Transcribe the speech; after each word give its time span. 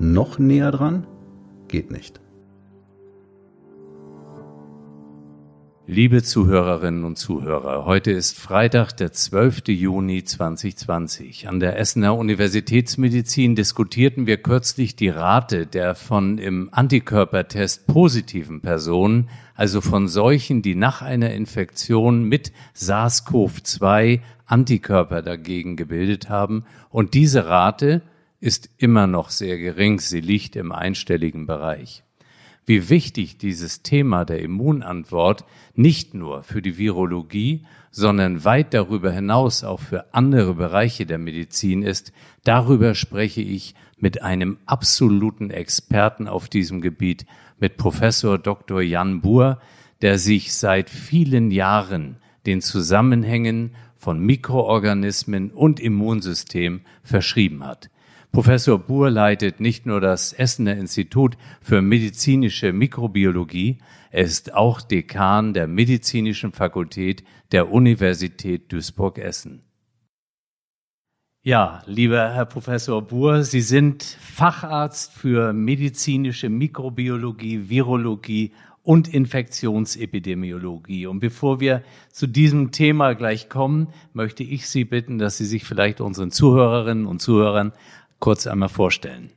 Noch 0.00 0.38
näher 0.38 0.70
dran? 0.70 1.08
Geht 1.66 1.90
nicht. 1.90 2.20
Liebe 5.88 6.22
Zuhörerinnen 6.22 7.04
und 7.04 7.16
Zuhörer, 7.16 7.84
heute 7.84 8.12
ist 8.12 8.38
Freitag, 8.38 8.92
der 8.92 9.10
12. 9.10 9.68
Juni 9.68 10.22
2020. 10.22 11.48
An 11.48 11.58
der 11.58 11.78
Essener 11.80 12.14
Universitätsmedizin 12.16 13.56
diskutierten 13.56 14.26
wir 14.28 14.36
kürzlich 14.36 14.94
die 14.94 15.08
Rate 15.08 15.66
der 15.66 15.96
von 15.96 16.38
im 16.38 16.68
Antikörpertest 16.70 17.88
positiven 17.88 18.60
Personen, 18.60 19.28
also 19.56 19.80
von 19.80 20.06
solchen, 20.06 20.62
die 20.62 20.76
nach 20.76 21.02
einer 21.02 21.32
Infektion 21.32 22.22
mit 22.22 22.52
SARS-CoV-2 22.76 24.20
Antikörper 24.46 25.22
dagegen 25.22 25.74
gebildet 25.74 26.28
haben. 26.28 26.64
Und 26.90 27.14
diese 27.14 27.46
Rate 27.46 28.02
ist 28.40 28.70
immer 28.76 29.06
noch 29.06 29.30
sehr 29.30 29.58
gering. 29.58 30.00
Sie 30.00 30.20
liegt 30.20 30.56
im 30.56 30.72
einstelligen 30.72 31.46
Bereich 31.46 32.04
wie 32.68 32.90
wichtig 32.90 33.38
dieses 33.38 33.82
Thema 33.82 34.26
der 34.26 34.40
Immunantwort 34.40 35.46
nicht 35.74 36.12
nur 36.12 36.42
für 36.42 36.60
die 36.60 36.76
Virologie, 36.76 37.64
sondern 37.90 38.44
weit 38.44 38.74
darüber 38.74 39.10
hinaus 39.10 39.64
auch 39.64 39.80
für 39.80 40.12
andere 40.12 40.54
Bereiche 40.54 41.06
der 41.06 41.16
Medizin 41.16 41.82
ist, 41.82 42.12
darüber 42.44 42.94
spreche 42.94 43.40
ich 43.40 43.74
mit 43.96 44.22
einem 44.22 44.58
absoluten 44.66 45.50
Experten 45.50 46.28
auf 46.28 46.50
diesem 46.50 46.82
Gebiet, 46.82 47.24
mit 47.58 47.78
Professor 47.78 48.38
Dr. 48.38 48.82
Jan 48.82 49.22
Buhr, 49.22 49.60
der 50.02 50.18
sich 50.18 50.54
seit 50.54 50.90
vielen 50.90 51.50
Jahren 51.50 52.16
den 52.44 52.60
Zusammenhängen 52.60 53.70
von 53.96 54.20
Mikroorganismen 54.20 55.50
und 55.52 55.80
Immunsystem 55.80 56.82
verschrieben 57.02 57.64
hat. 57.64 57.88
Professor 58.32 58.78
Buhr 58.78 59.10
leitet 59.10 59.60
nicht 59.60 59.86
nur 59.86 60.00
das 60.00 60.32
Essener 60.32 60.76
Institut 60.76 61.36
für 61.60 61.82
medizinische 61.82 62.72
Mikrobiologie, 62.72 63.78
er 64.10 64.24
ist 64.24 64.54
auch 64.54 64.80
Dekan 64.80 65.52
der 65.52 65.66
medizinischen 65.66 66.52
Fakultät 66.52 67.24
der 67.52 67.70
Universität 67.70 68.72
Duisburg-Essen. 68.72 69.62
Ja, 71.42 71.82
lieber 71.86 72.32
Herr 72.32 72.46
Professor 72.46 73.00
Buhr, 73.02 73.44
Sie 73.44 73.60
sind 73.60 74.02
Facharzt 74.02 75.12
für 75.12 75.52
medizinische 75.52 76.48
Mikrobiologie, 76.48 77.68
Virologie 77.68 78.52
und 78.82 79.12
Infektionsepidemiologie. 79.12 81.06
Und 81.06 81.20
bevor 81.20 81.60
wir 81.60 81.82
zu 82.10 82.26
diesem 82.26 82.70
Thema 82.72 83.14
gleich 83.14 83.48
kommen, 83.48 83.88
möchte 84.14 84.42
ich 84.42 84.68
Sie 84.68 84.84
bitten, 84.84 85.18
dass 85.18 85.36
Sie 85.36 85.44
sich 85.44 85.64
vielleicht 85.64 86.00
unseren 86.00 86.30
Zuhörerinnen 86.30 87.06
und 87.06 87.20
Zuhörern 87.20 87.72
kurz 88.20 88.46
einmal 88.46 88.68
vorstellen. 88.68 89.30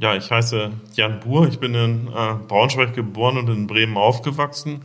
Ja, 0.00 0.14
ich 0.14 0.30
heiße 0.30 0.70
Jan 0.94 1.20
Buhr. 1.20 1.48
Ich 1.48 1.58
bin 1.58 1.74
in 1.74 2.06
äh, 2.06 2.34
Braunschweig 2.46 2.94
geboren 2.94 3.36
und 3.36 3.48
in 3.48 3.66
Bremen 3.66 3.96
aufgewachsen. 3.96 4.80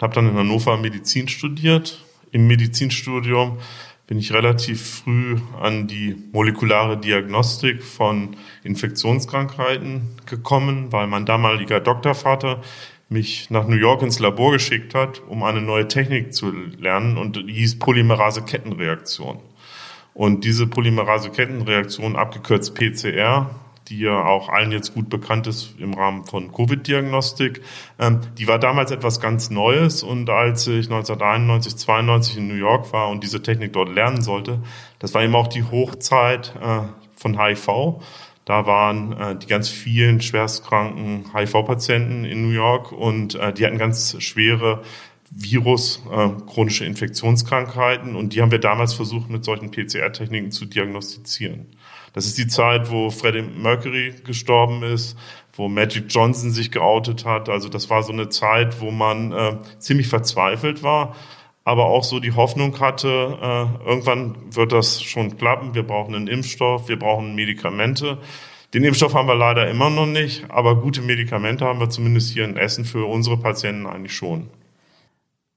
Habe 0.00 0.14
dann 0.14 0.28
in 0.28 0.36
Hannover 0.36 0.76
Medizin 0.76 1.26
studiert. 1.28 2.04
Im 2.32 2.46
Medizinstudium 2.46 3.58
bin 4.06 4.18
ich 4.18 4.32
relativ 4.32 5.02
früh 5.02 5.36
an 5.60 5.86
die 5.86 6.16
molekulare 6.32 6.98
Diagnostik 6.98 7.82
von 7.82 8.36
Infektionskrankheiten 8.62 10.16
gekommen, 10.26 10.92
weil 10.92 11.06
mein 11.06 11.24
damaliger 11.24 11.80
Doktorvater 11.80 12.60
mich 13.08 13.48
nach 13.50 13.66
New 13.66 13.76
York 13.76 14.02
ins 14.02 14.18
Labor 14.18 14.52
geschickt 14.52 14.94
hat, 14.94 15.22
um 15.28 15.42
eine 15.42 15.62
neue 15.62 15.88
Technik 15.88 16.34
zu 16.34 16.50
lernen 16.78 17.16
und 17.16 17.36
die 17.36 17.52
hieß 17.52 17.78
Polymerase-Kettenreaktion. 17.78 19.40
Und 20.18 20.44
diese 20.44 20.66
Polymerase-Kettenreaktion, 20.66 22.16
abgekürzt 22.16 22.74
PCR, 22.74 23.50
die 23.86 24.00
ja 24.00 24.24
auch 24.24 24.48
allen 24.48 24.72
jetzt 24.72 24.92
gut 24.92 25.08
bekannt 25.10 25.46
ist 25.46 25.78
im 25.78 25.94
Rahmen 25.94 26.26
von 26.26 26.50
Covid-Diagnostik, 26.50 27.62
ähm, 28.00 28.18
die 28.36 28.48
war 28.48 28.58
damals 28.58 28.90
etwas 28.90 29.20
ganz 29.20 29.48
Neues. 29.48 30.02
Und 30.02 30.28
als 30.28 30.66
ich 30.66 30.86
1991, 30.90 31.76
92 31.76 32.36
in 32.38 32.48
New 32.48 32.54
York 32.54 32.92
war 32.92 33.10
und 33.10 33.22
diese 33.22 33.44
Technik 33.44 33.72
dort 33.74 33.94
lernen 33.94 34.20
sollte, 34.20 34.58
das 34.98 35.14
war 35.14 35.22
eben 35.22 35.36
auch 35.36 35.46
die 35.46 35.62
Hochzeit 35.62 36.52
äh, 36.60 36.80
von 37.14 37.40
HIV. 37.40 38.00
Da 38.44 38.66
waren 38.66 39.12
äh, 39.12 39.36
die 39.36 39.46
ganz 39.46 39.68
vielen 39.68 40.20
schwerstkranken 40.20 41.26
HIV-Patienten 41.32 42.24
in 42.24 42.42
New 42.42 42.54
York 42.54 42.90
und 42.90 43.36
äh, 43.36 43.52
die 43.52 43.64
hatten 43.64 43.78
ganz 43.78 44.20
schwere 44.20 44.82
Virus, 45.30 46.02
äh, 46.10 46.28
chronische 46.46 46.84
Infektionskrankheiten 46.84 48.16
und 48.16 48.34
die 48.34 48.40
haben 48.40 48.50
wir 48.50 48.58
damals 48.58 48.94
versucht 48.94 49.28
mit 49.28 49.44
solchen 49.44 49.70
PCR-Techniken 49.70 50.50
zu 50.50 50.64
diagnostizieren. 50.64 51.66
Das 52.14 52.26
ist 52.26 52.38
die 52.38 52.46
Zeit, 52.46 52.90
wo 52.90 53.10
Freddie 53.10 53.42
Mercury 53.42 54.14
gestorben 54.24 54.82
ist, 54.82 55.16
wo 55.52 55.68
Magic 55.68 56.06
Johnson 56.08 56.50
sich 56.50 56.70
geoutet 56.70 57.24
hat. 57.24 57.48
Also 57.48 57.68
das 57.68 57.90
war 57.90 58.02
so 58.02 58.12
eine 58.12 58.28
Zeit, 58.28 58.80
wo 58.80 58.90
man 58.90 59.32
äh, 59.32 59.56
ziemlich 59.78 60.08
verzweifelt 60.08 60.82
war, 60.82 61.14
aber 61.64 61.86
auch 61.86 62.04
so 62.04 62.20
die 62.20 62.32
Hoffnung 62.32 62.80
hatte, 62.80 63.08
äh, 63.42 63.88
irgendwann 63.88 64.36
wird 64.54 64.72
das 64.72 65.02
schon 65.02 65.36
klappen. 65.36 65.74
Wir 65.74 65.82
brauchen 65.82 66.14
einen 66.14 66.28
Impfstoff, 66.28 66.88
wir 66.88 66.98
brauchen 66.98 67.34
Medikamente. 67.34 68.18
Den 68.74 68.84
Impfstoff 68.84 69.14
haben 69.14 69.28
wir 69.28 69.34
leider 69.34 69.68
immer 69.68 69.90
noch 69.90 70.06
nicht, 70.06 70.50
aber 70.50 70.76
gute 70.76 71.02
Medikamente 71.02 71.64
haben 71.66 71.80
wir 71.80 71.90
zumindest 71.90 72.32
hier 72.32 72.44
in 72.44 72.56
Essen 72.56 72.84
für 72.84 73.04
unsere 73.04 73.36
Patienten 73.36 73.86
eigentlich 73.86 74.14
schon. 74.14 74.48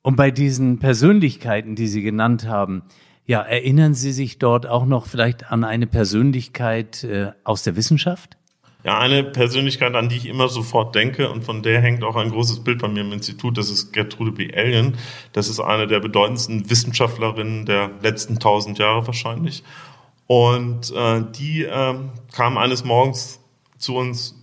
Und 0.03 0.16
bei 0.16 0.31
diesen 0.31 0.79
Persönlichkeiten, 0.79 1.75
die 1.75 1.88
Sie 1.88 2.01
genannt 2.01 2.47
haben, 2.47 2.84
ja, 3.25 3.41
erinnern 3.41 3.94
Sie 3.94 4.12
sich 4.12 4.39
dort 4.39 4.67
auch 4.67 4.85
noch 4.85 5.06
vielleicht 5.06 5.51
an 5.51 5.63
eine 5.63 5.88
Persönlichkeit 5.88 7.03
äh, 7.03 7.31
aus 7.44 7.63
der 7.63 7.75
Wissenschaft? 7.75 8.38
Ja, 8.84 8.97
eine 8.97 9.23
Persönlichkeit, 9.23 9.94
an 9.94 10.09
die 10.09 10.17
ich 10.17 10.25
immer 10.25 10.50
sofort 10.50 10.95
denke 10.95 11.29
und 11.29 11.44
von 11.44 11.61
der 11.61 11.81
hängt 11.81 12.03
auch 12.03 12.16
ein 12.16 12.31
großes 12.31 12.63
Bild 12.63 12.81
bei 12.81 12.88
mir 12.88 13.01
im 13.01 13.11
Institut, 13.11 13.59
das 13.59 13.69
ist 13.69 13.94
Gertrude 13.94 14.31
B. 14.31 14.51
Allen. 14.56 14.97
Das 15.34 15.50
ist 15.50 15.59
eine 15.59 15.85
der 15.85 16.00
bedeutendsten 16.00 16.67
Wissenschaftlerinnen 16.67 17.67
der 17.67 17.91
letzten 18.01 18.40
tausend 18.40 18.79
Jahre 18.79 19.06
wahrscheinlich. 19.06 19.63
Und 20.25 20.91
äh, 20.95 21.23
die 21.38 21.63
äh, 21.63 21.95
kam 22.34 22.57
eines 22.57 22.84
Morgens 22.84 23.40
zu 23.78 23.97
uns 23.97 24.35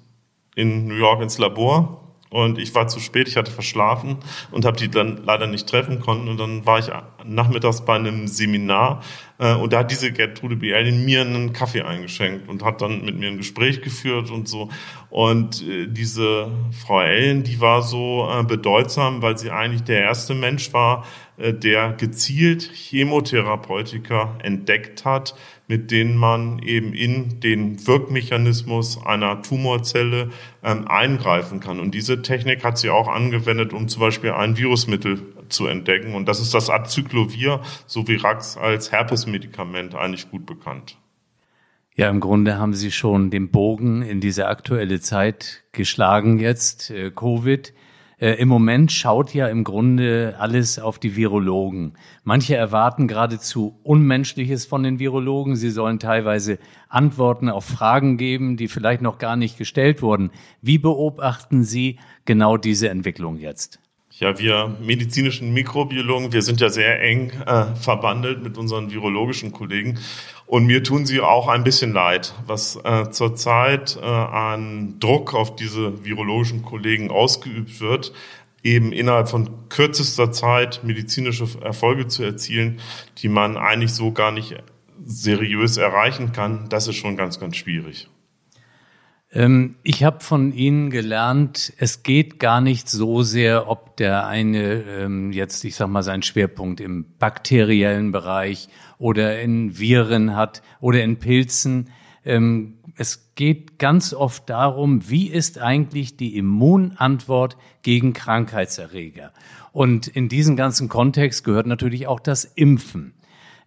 in 0.54 0.86
New 0.86 0.94
York 0.94 1.20
ins 1.20 1.38
Labor 1.38 2.07
und 2.31 2.59
ich 2.59 2.75
war 2.75 2.89
zu 2.89 3.00
spät, 3.00 3.28
ich 3.28 3.37
hatte 3.37 3.50
verschlafen 3.50 4.19
und 4.50 4.65
habe 4.65 4.77
die 4.77 4.91
dann 4.91 5.22
leider 5.25 5.47
nicht 5.47 5.69
treffen 5.69 6.00
können. 6.00 6.28
Und 6.28 6.39
dann 6.39 6.66
war 6.66 6.78
ich 6.78 6.91
nachmittags 7.25 7.84
bei 7.84 7.97
einem 7.97 8.28
Seminar 8.28 9.03
äh, 9.38 9.54
und 9.54 9.72
da 9.72 9.81
hat 9.81 9.91
diese 9.91 10.12
Gertrude 10.12 10.56
B. 10.56 10.72
in 10.72 11.04
mir 11.04 11.22
einen 11.22 11.53
Kaffee 11.53 11.82
eingeschenkt 11.82 12.49
und 12.49 12.65
hat 12.65 12.82
dann 12.82 13.04
mit 13.04 13.19
mir 13.19 13.28
ein 13.28 13.37
Gespräch 13.37 13.82
geführt 13.82 14.31
und 14.31 14.49
so. 14.49 14.69
Und 15.10 15.62
äh, 15.66 15.87
diese 15.87 16.50
Frau 16.84 17.00
Ellen, 17.00 17.44
die 17.44 17.60
war 17.60 17.82
so 17.82 18.28
äh, 18.31 18.43
bedeutsam, 18.43 19.22
weil 19.22 19.38
sie 19.38 19.50
eigentlich 19.50 19.84
der 19.84 20.03
erste 20.03 20.34
Mensch 20.34 20.72
war, 20.72 21.06
äh, 21.37 21.54
der 21.54 21.93
gezielt 21.93 22.71
Chemotherapeutika 22.75 24.37
entdeckt 24.43 25.04
hat, 25.04 25.34
mit 25.69 25.91
denen 25.91 26.16
man 26.16 26.59
eben 26.60 26.93
in 26.93 27.41
den 27.41 27.87
Wirkmechanismus 27.87 29.04
einer 29.04 29.43
Tumorzelle 29.43 30.30
ähm, 30.65 30.89
eingreifen 30.89 31.60
kann. 31.60 31.78
Und 31.78 31.92
diese 31.92 32.22
Technik 32.22 32.65
hat 32.65 32.78
sie 32.78 32.91
auch 32.91 33.07
angewendet, 33.07 33.72
um 33.72 33.86
zum 33.86 34.01
Beispiel 34.01 34.33
ein 34.33 34.57
Virusmittel 34.57 35.21
zu 35.53 35.66
entdecken. 35.66 36.15
Und 36.15 36.27
das 36.27 36.41
ist 36.41 36.54
das 36.54 36.71
Acyclovir 36.71 37.60
sowie 37.86 38.16
Rax 38.16 38.56
als 38.56 38.92
Herpesmedikament 38.92 39.95
eigentlich 39.95 40.30
gut 40.30 40.47
bekannt. 40.47 40.98
Ja, 41.95 42.09
im 42.10 42.21
Grunde 42.21 42.59
haben 42.59 42.74
Sie 42.74 42.92
schon 42.92 43.30
den 43.30 43.50
Bogen 43.50 44.03
in 44.03 44.21
diese 44.21 44.47
aktuelle 44.47 45.00
Zeit 45.00 45.65
geschlagen 45.72 46.39
jetzt, 46.39 46.91
äh, 46.91 47.10
Covid. 47.10 47.74
Äh, 48.21 48.34
Im 48.34 48.48
Moment 48.48 48.91
schaut 48.91 49.33
ja 49.33 49.47
im 49.47 49.62
Grunde 49.62 50.36
alles 50.39 50.78
auf 50.78 50.98
die 50.98 51.15
Virologen. 51.15 51.95
Manche 52.24 52.56
erwarten 52.56 53.06
geradezu 53.06 53.78
Unmenschliches 53.84 54.66
von 54.66 54.83
den 54.83 54.98
Virologen. 54.98 55.54
Sie 55.54 55.71
sollen 55.71 55.98
teilweise 56.00 56.59
Antworten 56.89 57.48
auf 57.48 57.65
Fragen 57.65 58.16
geben, 58.16 58.56
die 58.56 58.68
vielleicht 58.68 59.03
noch 59.03 59.18
gar 59.18 59.36
nicht 59.36 59.56
gestellt 59.56 60.03
wurden. 60.03 60.30
Wie 60.60 60.78
beobachten 60.78 61.62
Sie 61.62 61.98
genau 62.24 62.56
diese 62.56 62.89
Entwicklung 62.89 63.39
jetzt? 63.39 63.80
Ja, 64.18 64.36
wir 64.36 64.76
medizinischen 64.80 65.53
Mikrobiologen, 65.53 66.32
wir 66.32 66.42
sind 66.42 66.60
ja 66.60 66.70
sehr 66.70 67.00
eng 67.00 67.30
äh, 67.47 67.76
verbandelt 67.76 68.42
mit 68.42 68.59
unseren 68.59 68.91
virologischen 68.91 69.53
Kollegen. 69.53 70.00
Und 70.44 70.66
mir 70.66 70.82
tun 70.82 71.06
sie 71.06 71.20
auch 71.20 71.47
ein 71.47 71.62
bisschen 71.62 71.92
leid, 71.92 72.34
was 72.44 72.74
äh, 72.82 73.10
zurzeit 73.10 73.97
äh, 73.97 74.04
an 74.04 74.98
Druck 74.98 75.34
auf 75.34 75.54
diese 75.54 76.04
virologischen 76.04 76.62
Kollegen 76.62 77.12
ausgeübt 77.12 77.80
wird, 77.80 78.12
eben 78.65 78.91
innerhalb 78.92 79.28
von 79.28 79.68
kürzester 79.68 80.32
Zeit 80.32 80.80
medizinische 80.82 81.47
Erfolge 81.62 82.09
zu 82.09 82.24
erzielen, 82.24 82.80
die 83.18 83.28
man 83.28 83.56
eigentlich 83.56 83.92
so 83.92 84.10
gar 84.10 84.32
nicht 84.32 84.56
seriös 85.04 85.76
erreichen 85.76 86.32
kann. 86.32 86.68
Das 86.71 86.88
ist 86.88 86.97
schon 86.97 87.16
ganz, 87.16 87.38
ganz 87.38 87.56
schwierig. 87.56 88.09
Ähm, 89.33 89.77
ich 89.83 90.04
habe 90.04 90.21
von 90.21 90.53
Ihnen 90.53 90.91
gelernt, 90.91 91.72
es 91.78 92.03
geht 92.03 92.39
gar 92.39 92.60
nicht 92.60 92.89
so 92.89 93.22
sehr, 93.22 93.69
ob 93.69 93.97
der 93.97 94.27
eine 94.27 94.83
ähm, 94.83 95.33
jetzt, 95.33 95.65
ich 95.65 95.75
sag 95.75 95.89
mal, 95.89 96.03
seinen 96.03 96.22
Schwerpunkt 96.22 96.80
im 96.80 97.04
bakteriellen 97.19 98.10
Bereich 98.10 98.69
oder 98.98 99.41
in 99.41 99.78
Viren 99.78 100.34
hat 100.34 100.63
oder 100.80 101.03
in 101.03 101.19
Pilzen. 101.19 101.91
Ähm, 102.25 102.78
es 102.97 103.34
geht 103.34 103.78
ganz 103.78 104.13
oft 104.13 104.48
darum, 104.51 105.09
wie 105.09 105.28
ist 105.28 105.59
eigentlich 105.59 106.16
die 106.16 106.36
Immunantwort 106.36 107.57
gegen 107.83 108.13
Krankheitserreger? 108.13 109.33
Und 109.72 110.09
in 110.09 110.28
diesen 110.28 110.57
ganzen 110.57 110.89
Kontext 110.89 111.45
gehört 111.45 111.66
natürlich 111.66 112.09
auch 112.09 112.19
das 112.19 112.45
Impfen. 112.45 113.15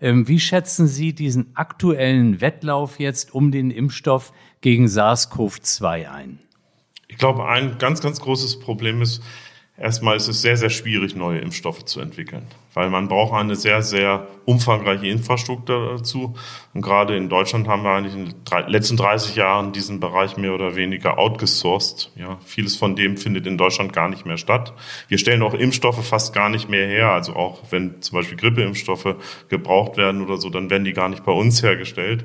Wie 0.02 0.40
schätzen 0.40 0.88
Sie 0.88 1.14
diesen 1.14 1.56
aktuellen 1.56 2.42
Wettlauf 2.42 3.00
jetzt 3.00 3.36
um 3.36 3.52
den 3.52 3.70
Impfstoff 3.70 4.34
gegen 4.62 4.88
SARS-CoV-2 4.88 6.10
ein? 6.10 6.40
Ich 7.08 7.18
glaube, 7.18 7.46
ein 7.48 7.78
ganz, 7.78 8.02
ganz 8.02 8.20
großes 8.20 8.60
Problem 8.60 9.04
ist, 9.04 9.22
erstmal 9.82 10.16
ist 10.16 10.28
es 10.28 10.42
sehr, 10.42 10.58
sehr 10.58 10.70
schwierig, 10.70 11.16
neue 11.16 11.40
Impfstoffe 11.40 11.84
zu 11.86 12.00
entwickeln, 12.00 12.46
weil 12.74 12.90
man 12.90 13.08
braucht 13.08 13.34
eine 13.34 13.56
sehr, 13.56 13.82
sehr 13.82 14.28
umfangreiche 14.46 15.08
Infrastruktur 15.08 15.98
dazu. 15.98 16.36
Und 16.74 16.82
gerade 16.82 17.18
in 17.18 17.30
Deutschland 17.30 17.68
haben 17.68 17.84
wir 17.84 17.92
eigentlich 17.92 18.14
in 18.14 18.26
den 18.26 18.68
letzten 18.68 18.98
30 18.98 19.36
Jahren 19.36 19.72
diesen 19.72 20.00
Bereich 20.00 20.38
mehr 20.38 20.54
oder 20.54 20.76
weniger 20.76 21.18
outgesourced. 21.18 22.12
Ja, 22.16 22.38
vieles 22.46 22.76
von 22.76 22.96
dem 22.96 23.18
findet 23.18 23.48
in 23.48 23.58
Deutschland 23.58 23.94
gar 23.94 24.10
nicht 24.10 24.26
mehr 24.26 24.38
statt. 24.38 24.74
Wir 25.08 25.18
stellen 25.18 25.42
auch 25.42 25.54
Impfstoffe 25.54 26.06
fast 26.06 26.34
gar 26.34 26.50
nicht 26.50 26.70
mehr 26.70 26.88
her. 26.88 27.12
Also 27.12 27.36
auch 27.36 27.60
wenn 27.72 28.02
zum 28.02 28.18
Beispiel 28.18 28.38
Grippeimpfstoffe 28.38 29.16
gebraucht 29.50 29.98
werden 29.98 30.22
oder 30.22 30.38
so, 30.38 30.50
dann 30.50 30.70
werden 30.70 30.86
die 30.86 30.94
gar 30.94 31.10
nicht 31.10 31.26
bei 31.26 31.32
uns 31.32 31.64
hergestellt. 31.64 32.24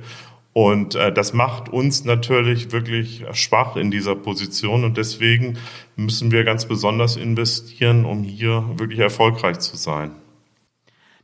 Und 0.57 0.95
äh, 0.95 1.13
das 1.13 1.35
macht 1.35 1.69
uns 1.69 2.07
natürlich 2.07 2.73
wirklich 2.73 3.27
schwach 3.33 3.77
in 3.77 3.91
dieser 3.91 4.17
Position 4.17 4.85
und 4.85 4.97
deswegen 4.97 5.59
müssen 5.97 6.31
wir 6.31 6.45
ganz 6.45 6.65
besonders 6.65 7.17
investieren, 7.17 8.07
um 8.07 8.23
hier 8.23 8.65
wirklich 8.77 9.01
erfolgreich 9.01 9.59
zu 9.59 9.77
sein. 9.77 10.13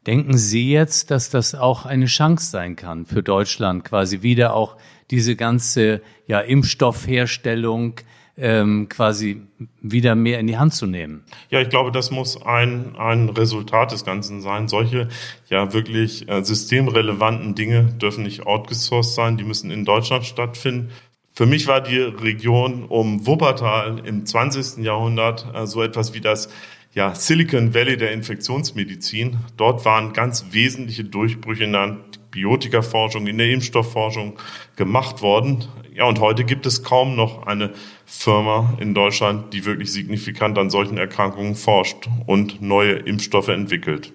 Denken 0.07 0.37
Sie 0.37 0.71
jetzt, 0.71 1.11
dass 1.11 1.31
das 1.31 1.55
auch 1.55 1.87
eine 1.87 2.05
Chance 2.05 2.51
sein 2.51 2.77
kann 2.77 3.07
für 3.07 3.23
Deutschland, 3.23 3.85
quasi 3.85 4.21
wieder 4.21 4.53
auch 4.53 4.77
diese 5.11 5.35
ganze 5.35 6.03
ja, 6.27 6.41
Impfstoffherstellung 6.41 7.95
ähm, 8.37 8.89
quasi 8.89 9.43
wieder 9.81 10.15
mehr 10.15 10.41
in 10.41 10.47
die 10.47 10.57
Hand 10.57 10.75
zu 10.75 10.87
nehmen. 10.87 11.25
Ja, 11.51 11.61
ich 11.61 11.69
glaube, 11.69 11.93
das 11.93 12.11
muss 12.11 12.41
ein, 12.41 12.97
ein 12.97 13.29
Resultat 13.29 13.93
des 13.93 14.05
Ganzen 14.05 14.41
sein. 14.41 14.69
Solche 14.69 15.09
ja 15.49 15.73
wirklich 15.73 16.29
äh, 16.29 16.43
systemrelevanten 16.43 17.55
Dinge 17.55 17.85
dürfen 17.85 18.25
nicht 18.25 18.47
outgesourced 18.47 19.15
sein, 19.15 19.37
die 19.37 19.45
müssen 19.45 19.71
in 19.71 19.85
Deutschland 19.85 20.25
stattfinden. 20.25 20.91
Für 21.35 21.47
mich 21.47 21.67
war 21.67 21.81
die 21.81 21.99
Region 21.99 22.85
um 22.85 23.27
Wuppertal 23.27 24.03
im 24.05 24.27
20. 24.27 24.85
Jahrhundert 24.85 25.47
äh, 25.55 25.67
so 25.67 25.83
etwas 25.83 26.15
wie 26.15 26.21
das 26.21 26.49
ja, 26.95 27.15
Silicon 27.15 27.75
Valley 27.75 27.97
der 27.97 28.13
Infektionsmedizin. 28.13 29.39
Dort 29.57 29.85
waren 29.85 30.13
ganz 30.13 30.47
wesentliche 30.51 31.05
Durchbrüche 31.05 31.65
in 31.65 31.73
der 31.73 31.97
Antibiotikaforschung, 32.33 33.27
in 33.27 33.37
der 33.37 33.51
Impfstoffforschung 33.51 34.39
gemacht 34.77 35.21
worden. 35.21 35.65
Ja, 35.95 36.05
und 36.05 36.19
heute 36.21 36.45
gibt 36.45 36.65
es 36.65 36.83
kaum 36.83 37.15
noch 37.15 37.47
eine 37.47 37.71
Firma 38.07 38.75
in 38.81 38.95
Deutschland, 38.95 39.53
die 39.53 39.67
wirklich 39.67 39.93
signifikant 39.93 40.59
an 40.59 40.71
solchen 40.71 40.97
Erkrankungen 40.97 41.55
forscht 41.55 42.09
und 42.27 42.63
neue 42.63 42.93
Impfstoffe 42.93 43.49
entwickelt. 43.49 44.13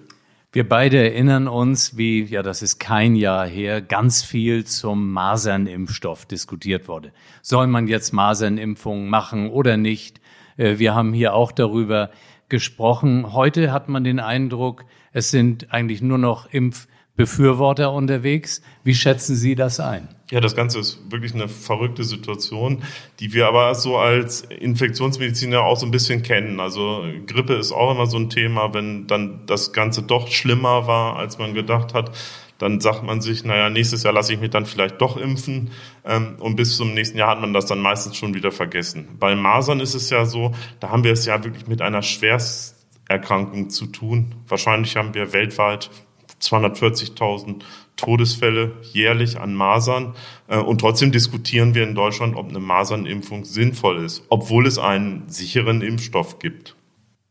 Wir 0.50 0.68
beide 0.68 0.98
erinnern 0.98 1.46
uns, 1.46 1.96
wie, 1.96 2.24
ja, 2.24 2.42
das 2.42 2.62
ist 2.62 2.80
kein 2.80 3.14
Jahr 3.14 3.46
her, 3.46 3.82
ganz 3.82 4.24
viel 4.24 4.64
zum 4.64 5.12
Masernimpfstoff 5.12 6.26
diskutiert 6.26 6.88
wurde. 6.88 7.12
Soll 7.42 7.68
man 7.68 7.86
jetzt 7.86 8.12
Masernimpfungen 8.12 9.08
machen 9.08 9.50
oder 9.50 9.76
nicht? 9.76 10.20
Äh, 10.56 10.78
wir 10.78 10.94
haben 10.94 11.12
hier 11.12 11.34
auch 11.34 11.52
darüber 11.52 12.10
gesprochen. 12.48 13.34
Heute 13.34 13.72
hat 13.72 13.88
man 13.88 14.02
den 14.04 14.18
Eindruck, 14.18 14.84
es 15.12 15.30
sind 15.30 15.72
eigentlich 15.72 16.00
nur 16.00 16.18
noch 16.18 16.50
Impf 16.50 16.88
Befürworter 17.18 17.92
unterwegs. 17.92 18.62
Wie 18.84 18.94
schätzen 18.94 19.34
Sie 19.34 19.56
das 19.56 19.80
ein? 19.80 20.06
Ja, 20.30 20.40
das 20.40 20.54
Ganze 20.54 20.78
ist 20.78 21.10
wirklich 21.10 21.34
eine 21.34 21.48
verrückte 21.48 22.04
Situation, 22.04 22.84
die 23.18 23.34
wir 23.34 23.48
aber 23.48 23.74
so 23.74 23.98
als 23.98 24.42
Infektionsmediziner 24.42 25.60
auch 25.62 25.76
so 25.76 25.84
ein 25.84 25.90
bisschen 25.90 26.22
kennen. 26.22 26.60
Also 26.60 27.02
Grippe 27.26 27.54
ist 27.54 27.72
auch 27.72 27.90
immer 27.90 28.06
so 28.06 28.18
ein 28.18 28.30
Thema, 28.30 28.72
wenn 28.72 29.08
dann 29.08 29.40
das 29.46 29.72
Ganze 29.72 30.02
doch 30.02 30.28
schlimmer 30.28 30.86
war, 30.86 31.16
als 31.16 31.38
man 31.38 31.54
gedacht 31.54 31.92
hat. 31.92 32.12
Dann 32.58 32.80
sagt 32.80 33.02
man 33.02 33.20
sich, 33.20 33.44
naja, 33.44 33.68
nächstes 33.68 34.04
Jahr 34.04 34.12
lasse 34.12 34.32
ich 34.32 34.40
mich 34.40 34.50
dann 34.50 34.66
vielleicht 34.66 35.00
doch 35.00 35.16
impfen. 35.16 35.72
Ähm, 36.04 36.36
und 36.38 36.54
bis 36.54 36.76
zum 36.76 36.94
nächsten 36.94 37.18
Jahr 37.18 37.30
hat 37.30 37.40
man 37.40 37.52
das 37.52 37.66
dann 37.66 37.80
meistens 37.80 38.16
schon 38.16 38.34
wieder 38.34 38.52
vergessen. 38.52 39.08
Bei 39.18 39.34
Masern 39.34 39.80
ist 39.80 39.94
es 39.94 40.08
ja 40.10 40.24
so, 40.24 40.52
da 40.78 40.90
haben 40.90 41.02
wir 41.02 41.12
es 41.12 41.26
ja 41.26 41.42
wirklich 41.42 41.66
mit 41.66 41.82
einer 41.82 42.02
Schwersterkrankung 42.02 43.70
zu 43.70 43.86
tun. 43.86 44.36
Wahrscheinlich 44.46 44.96
haben 44.96 45.14
wir 45.14 45.32
weltweit 45.32 45.90
240.000 46.40 47.62
Todesfälle 47.96 48.72
jährlich 48.92 49.38
an 49.38 49.54
Masern. 49.54 50.14
Äh, 50.46 50.58
und 50.58 50.80
trotzdem 50.80 51.12
diskutieren 51.12 51.74
wir 51.74 51.82
in 51.82 51.94
Deutschland, 51.94 52.36
ob 52.36 52.48
eine 52.48 52.60
Masernimpfung 52.60 53.44
sinnvoll 53.44 54.04
ist, 54.04 54.24
obwohl 54.28 54.66
es 54.66 54.78
einen 54.78 55.28
sicheren 55.28 55.82
Impfstoff 55.82 56.38
gibt. 56.38 56.76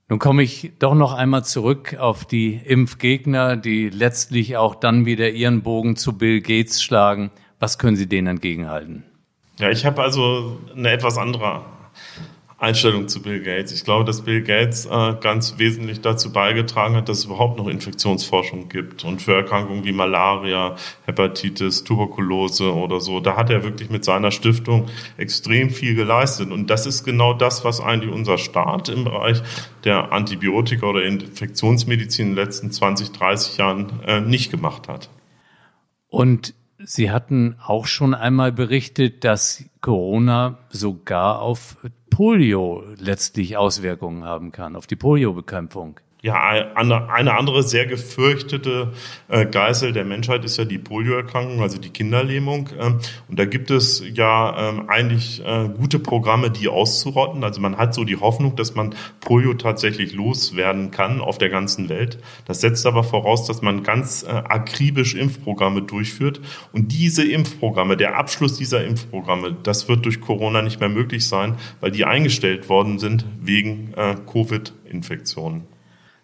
Nun 0.10 0.20
komme 0.20 0.44
ich 0.44 0.72
doch 0.80 0.96
noch 0.96 1.14
einmal 1.14 1.44
zurück 1.44 1.98
auf 2.00 2.24
die 2.24 2.56
Impfgegner, 2.56 3.58
die 3.58 3.90
letztlich 3.90 4.56
auch 4.56 4.76
dann 4.76 5.06
wieder 5.06 5.30
ihren 5.30 5.64
Bogen 5.64 5.98
zu 5.98 6.18
Bill 6.18 6.40
Gates 6.40 6.82
schlagen. 6.82 7.30
Was 7.60 7.78
können 7.78 7.98
Sie 7.98 8.08
denen 8.08 8.28
entgegenhalten? 8.28 9.04
Ja, 9.60 9.70
ich 9.70 9.86
habe 9.86 10.02
also 10.02 10.60
eine 10.76 10.92
etwas 10.92 11.18
andere 11.18 11.64
Einstellung 12.60 13.08
zu 13.08 13.22
Bill 13.22 13.44
Gates. 13.44 13.72
Ich 13.72 13.84
glaube, 13.84 14.04
dass 14.04 14.24
Bill 14.24 14.42
Gates 14.42 14.86
äh, 14.88 15.16
ganz 15.22 15.60
wesentlich 15.60 16.02
dazu 16.02 16.32
beigetragen 16.32 16.96
hat, 16.96 17.08
dass 17.08 17.20
es 17.20 17.26
überhaupt 17.26 17.60
noch 17.60 17.68
Infektionsforschung 17.68 18.68
gibt. 18.68 19.04
Und 19.04 19.22
für 19.22 19.36
Erkrankungen 19.36 19.86
wie 19.86 19.92
Malaria, 19.92 20.76
Hepatitis, 21.06 21.84
Tuberkulose 21.84 22.74
oder 22.74 23.00
so, 23.00 23.20
da 23.20 23.38
hat 23.38 23.52
er 23.52 23.64
wirklich 23.64 23.92
mit 23.92 24.04
seiner 24.04 24.32
Stiftung 24.32 24.88
extrem 25.18 25.70
viel 25.70 25.94
geleistet. 25.94 26.52
Und 26.52 26.72
das 26.72 26.88
ist 26.88 27.04
genau 27.04 27.34
das, 27.34 27.64
was 27.64 27.80
eigentlich 27.80 28.12
unser 28.12 28.40
Staat 28.40 28.90
im 28.90 29.04
Bereich 29.04 29.44
der 29.84 30.12
Antibiotika 30.12 30.88
oder 30.88 31.04
Infektionsmedizin 31.04 32.30
in 32.30 32.36
den 32.36 32.44
letzten 32.44 32.72
20, 32.72 33.12
30 33.12 33.58
Jahren 33.58 34.00
äh, 34.08 34.20
nicht 34.20 34.50
gemacht 34.50 34.88
hat. 34.88 35.12
Und 36.10 36.56
Sie 36.80 37.10
hatten 37.10 37.56
auch 37.60 37.88
schon 37.88 38.14
einmal 38.14 38.52
berichtet, 38.52 39.24
dass 39.24 39.66
Corona 39.82 40.60
sogar 40.70 41.42
auf 41.42 41.78
Polio 42.18 42.84
letztlich 42.98 43.58
Auswirkungen 43.58 44.24
haben 44.24 44.52
kann, 44.52 44.76
auf 44.76 44.88
die 44.88 44.96
Poliobekämpfung 44.96 46.00
ja, 46.24 46.34
eine 46.74 47.38
andere 47.38 47.62
sehr 47.62 47.86
gefürchtete 47.86 48.92
äh, 49.28 49.46
Geißel 49.46 49.94
der 49.94 50.04
Menschheit 50.04 50.44
ist 50.46 50.58
ja 50.58 50.66
die 50.66 50.80
Polioerkrankung, 50.80 51.62
also 51.62 51.78
die 51.78 51.92
Kinderlähmung. 51.92 52.70
Ähm, 52.80 53.00
und 53.30 53.38
da 53.38 53.46
gibt 53.46 53.70
es 53.70 54.04
ja 54.16 54.70
ähm, 54.70 54.90
eigentlich 54.90 55.46
äh, 55.46 55.70
gute 55.70 56.00
Programme, 56.00 56.50
die 56.50 56.70
auszurotten. 56.70 57.44
Also 57.44 57.62
man 57.62 57.78
hat 57.78 57.94
so 57.94 58.04
die 58.04 58.18
Hoffnung, 58.18 58.56
dass 58.56 58.74
man 58.74 58.96
Polio 59.20 59.54
tatsächlich 59.54 60.14
loswerden 60.14 60.90
kann 60.90 61.22
auf 61.22 61.38
der 61.38 61.50
ganzen 61.50 61.88
Welt. 61.88 62.18
Das 62.46 62.62
setzt 62.62 62.88
aber 62.88 63.04
voraus, 63.04 63.46
dass 63.46 63.62
man 63.62 63.84
ganz 63.84 64.24
äh, 64.24 64.30
akribisch 64.32 65.14
Impfprogramme 65.14 65.84
durchführt. 65.84 66.42
Und 66.74 66.92
diese 66.94 67.30
Impfprogramme, 67.30 67.96
der 67.96 68.18
Abschluss 68.18 68.58
dieser 68.58 68.84
Impfprogramme, 68.84 69.56
das 69.62 69.88
wird 69.88 70.04
durch 70.06 70.20
Corona 70.20 70.64
nicht 70.64 70.80
mehr 70.80 70.90
möglich 70.90 71.28
sein, 71.28 71.58
weil 71.80 71.92
die 71.92 72.06
eingestellt 72.06 72.70
worden 72.70 72.98
sind 72.98 73.26
wegen 73.40 73.94
Covid-Infektionen. 74.26 75.77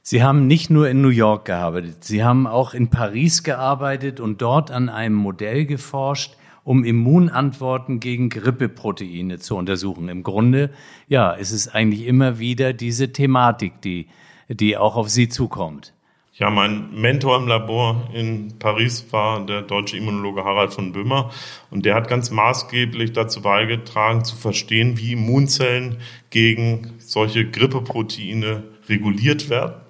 Sie 0.06 0.22
haben 0.22 0.48
nicht 0.48 0.70
nur 0.70 0.90
in 0.90 1.02
New 1.02 1.08
York 1.08 1.46
gearbeitet, 1.46 2.04
Sie 2.04 2.26
haben 2.26 2.46
auch 2.46 2.74
in 2.74 2.90
Paris 2.90 3.42
gearbeitet 3.42 4.20
und 4.20 4.42
dort 4.42 4.70
an 4.70 4.90
einem 4.90 5.16
Modell 5.16 5.66
geforscht, 5.66 6.36
um 6.66 6.84
Immunantworten 6.84 8.02
gegen 8.02 8.28
Grippeproteine 8.28 9.40
zu 9.40 9.56
untersuchen. 9.56 10.10
Im 10.10 10.24
Grunde, 10.24 10.72
ja, 11.08 11.32
ist 11.32 11.54
es 11.54 11.70
eigentlich 11.70 12.06
immer 12.06 12.38
wieder 12.38 12.74
diese 12.74 13.14
Thematik, 13.14 13.82
die, 13.82 14.08
die 14.50 14.76
auch 14.76 14.98
auf 14.98 15.08
Sie 15.08 15.30
zukommt. 15.30 15.94
Ja, 16.34 16.50
mein 16.50 16.94
Mentor 16.94 17.38
im 17.38 17.48
Labor 17.48 18.10
in 18.14 18.60
Paris 18.60 19.06
war 19.12 19.46
der 19.46 19.62
deutsche 19.62 19.96
Immunologe 19.96 20.44
Harald 20.44 20.74
von 20.74 20.92
Böhmer 20.92 21.32
und 21.70 21.86
der 21.86 21.96
hat 21.96 22.10
ganz 22.10 22.30
maßgeblich 22.30 23.14
dazu 23.14 23.42
beigetragen, 23.42 24.26
zu 24.26 24.36
verstehen, 24.36 24.98
wie 24.98 25.14
Immunzellen 25.14 26.00
gegen 26.30 26.96
solche 26.98 27.50
Grippeproteine 27.50 28.64
reguliert 28.90 29.50
werden. 29.50 29.83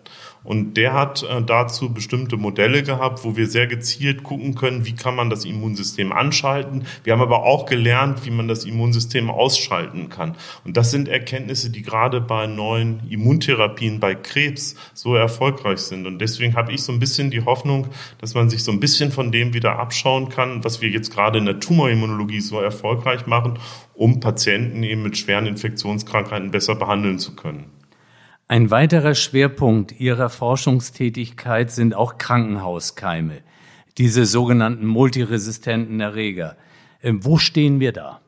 Und 0.44 0.76
der 0.76 0.94
hat 0.94 1.24
äh, 1.24 1.42
dazu 1.42 1.94
bestimmte 1.94 2.38
Modelle 2.38 2.84
gehabt, 2.84 3.24
wo 3.24 3.36
wir 3.36 3.48
sehr 3.48 3.68
gezielt 3.68 4.24
gucken 4.24 4.56
können, 4.56 4.86
wie 4.86 4.94
kann 4.94 5.16
man 5.16 5.30
das 5.30 5.46
Immunsystem 5.46 6.12
anschalten. 6.12 6.86
Wir 7.04 7.14
haben 7.14 7.22
aber 7.22 7.44
auch 7.44 7.66
gelernt, 7.66 8.26
wie 8.26 8.32
man 8.32 8.48
das 8.48 8.66
Immunsystem 8.66 9.30
ausschalten 9.30 10.10
kann. 10.10 10.36
Und 10.66 10.78
das 10.78 10.92
sind 10.92 11.08
Erkenntnisse, 11.08 11.70
die 11.70 11.82
gerade 11.82 12.22
bei 12.22 12.48
neuen 12.48 13.02
Immuntherapien 13.10 14.00
bei 14.00 14.16
Krebs 14.16 14.76
so 14.94 15.16
erfolgreich 15.16 15.80
sind. 15.80 16.06
Und 16.06 16.20
deswegen 16.20 16.56
habe 16.56 16.74
ich 16.74 16.84
so 16.84 16.92
ein 16.92 17.00
bisschen 17.00 17.32
die 17.32 17.46
Hoffnung, 17.46 17.88
dass 18.20 18.34
man 18.34 18.50
sich 18.50 18.64
so 18.64 18.72
ein 18.72 18.80
bisschen 18.80 19.12
von 19.12 19.32
dem 19.32 19.54
wieder 19.54 19.80
abschauen 19.80 20.30
kann, 20.30 20.64
was 20.64 20.82
wir 20.82 20.90
jetzt 20.90 21.14
gerade 21.14 21.40
in 21.40 21.46
der 21.46 21.60
Tumorimmunologie 21.60 22.42
so 22.42 22.60
erfolgreich 22.60 23.26
machen, 23.28 23.60
um 23.94 24.20
Patienten 24.20 24.84
eben 24.84 25.04
mit 25.04 25.18
schweren 25.18 25.46
Infektionskrankheiten 25.46 26.52
besser 26.52 26.76
behandeln 26.76 27.20
zu 27.20 27.36
können. 27.36 27.66
Ein 28.48 28.72
weiterer 28.72 29.16
Schwerpunkt 29.16 30.00
Ihrer 30.00 30.30
Forschungstätigkeit 30.30 31.72
sind 31.72 31.96
auch 31.96 32.18
Krankenhauskeime, 32.18 33.42
diese 33.98 34.26
sogenannten 34.26 34.86
multiresistenten 34.86 36.00
Erreger. 36.02 36.58
Ähm, 37.02 37.24
wo 37.24 37.38
stehen 37.38 37.80
wir 37.80 37.94
da? 37.94 38.20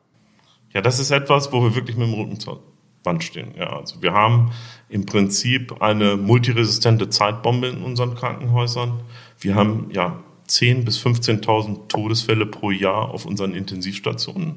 Ja, 0.72 0.80
das 0.80 0.98
ist 0.98 1.10
etwas, 1.10 1.52
wo 1.52 1.62
wir 1.62 1.74
wirklich 1.74 1.96
mit 1.96 2.08
dem 2.08 2.14
Rücken 2.14 2.40
zur 2.40 2.62
Wand 3.04 3.24
stehen. 3.24 3.54
Ja, 3.56 3.78
also 3.78 4.02
wir 4.02 4.12
haben 4.12 4.52
im 4.88 5.06
Prinzip 5.06 5.80
eine 5.80 6.16
multiresistente 6.16 7.08
Zeitbombe 7.08 7.68
in 7.68 7.82
unseren 7.82 8.14
Krankenhäusern. 8.14 9.00
Wir 9.38 9.54
haben 9.54 9.88
ja 9.92 10.22
10.000 10.48 10.84
bis 10.84 10.98
15.000 10.98 11.88
Todesfälle 11.88 12.46
pro 12.46 12.70
Jahr 12.70 13.10
auf 13.10 13.26
unseren 13.26 13.54
Intensivstationen. 13.54 14.56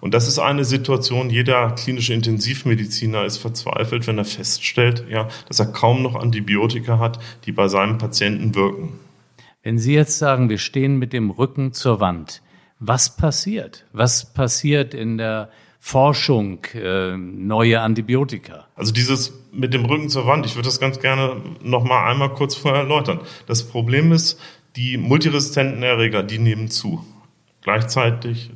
Und 0.00 0.14
das 0.14 0.28
ist 0.28 0.38
eine 0.38 0.64
Situation, 0.64 1.30
jeder 1.30 1.70
klinische 1.72 2.12
Intensivmediziner 2.12 3.24
ist 3.24 3.38
verzweifelt, 3.38 4.06
wenn 4.06 4.18
er 4.18 4.24
feststellt, 4.24 5.04
ja, 5.08 5.28
dass 5.48 5.58
er 5.58 5.66
kaum 5.66 6.02
noch 6.02 6.14
Antibiotika 6.14 6.98
hat, 6.98 7.18
die 7.44 7.52
bei 7.52 7.68
seinem 7.68 7.98
Patienten 7.98 8.54
wirken. 8.54 8.92
Wenn 9.62 9.78
Sie 9.78 9.94
jetzt 9.94 10.18
sagen, 10.18 10.48
wir 10.48 10.58
stehen 10.58 10.98
mit 10.98 11.12
dem 11.12 11.30
Rücken 11.30 11.72
zur 11.72 11.98
Wand, 11.98 12.42
was 12.78 13.16
passiert? 13.16 13.84
Was 13.92 14.32
passiert 14.32 14.94
in 14.94 15.18
der 15.18 15.48
Forschung, 15.80 16.64
äh, 16.74 17.16
neue 17.16 17.80
Antibiotika? 17.80 18.66
Also 18.74 18.92
dieses 18.92 19.32
mit 19.52 19.72
dem 19.72 19.84
Rücken 19.84 20.08
zur 20.08 20.26
Wand, 20.26 20.44
ich 20.44 20.54
würde 20.54 20.66
das 20.66 20.78
ganz 20.78 21.00
gerne 21.00 21.40
noch 21.62 21.84
mal 21.84 22.10
einmal 22.10 22.32
kurz 22.32 22.54
vorher 22.54 22.82
erläutern. 22.82 23.20
Das 23.46 23.62
Problem 23.62 24.12
ist, 24.12 24.38
die 24.76 24.98
multiresistenten 24.98 25.82
Erreger, 25.82 26.22
die 26.22 26.38
nehmen 26.38 26.68
zu. 26.68 27.04
Gleichzeitig 27.62 28.50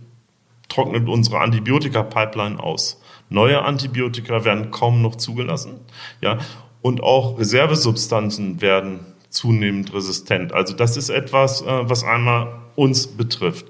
trocknet 0.68 1.08
unsere 1.08 1.40
Antibiotika-Pipeline 1.40 2.62
aus. 2.62 3.00
Neue 3.28 3.62
Antibiotika 3.62 4.44
werden 4.44 4.70
kaum 4.70 5.02
noch 5.02 5.16
zugelassen. 5.16 5.80
Ja, 6.20 6.38
und 6.82 7.02
auch 7.02 7.38
Reservesubstanzen 7.38 8.60
werden 8.60 9.00
zunehmend 9.28 9.92
resistent. 9.94 10.52
Also 10.52 10.74
das 10.74 10.96
ist 10.96 11.08
etwas, 11.08 11.62
äh, 11.62 11.66
was 11.88 12.04
einmal 12.04 12.60
uns 12.76 13.06
betrifft. 13.06 13.66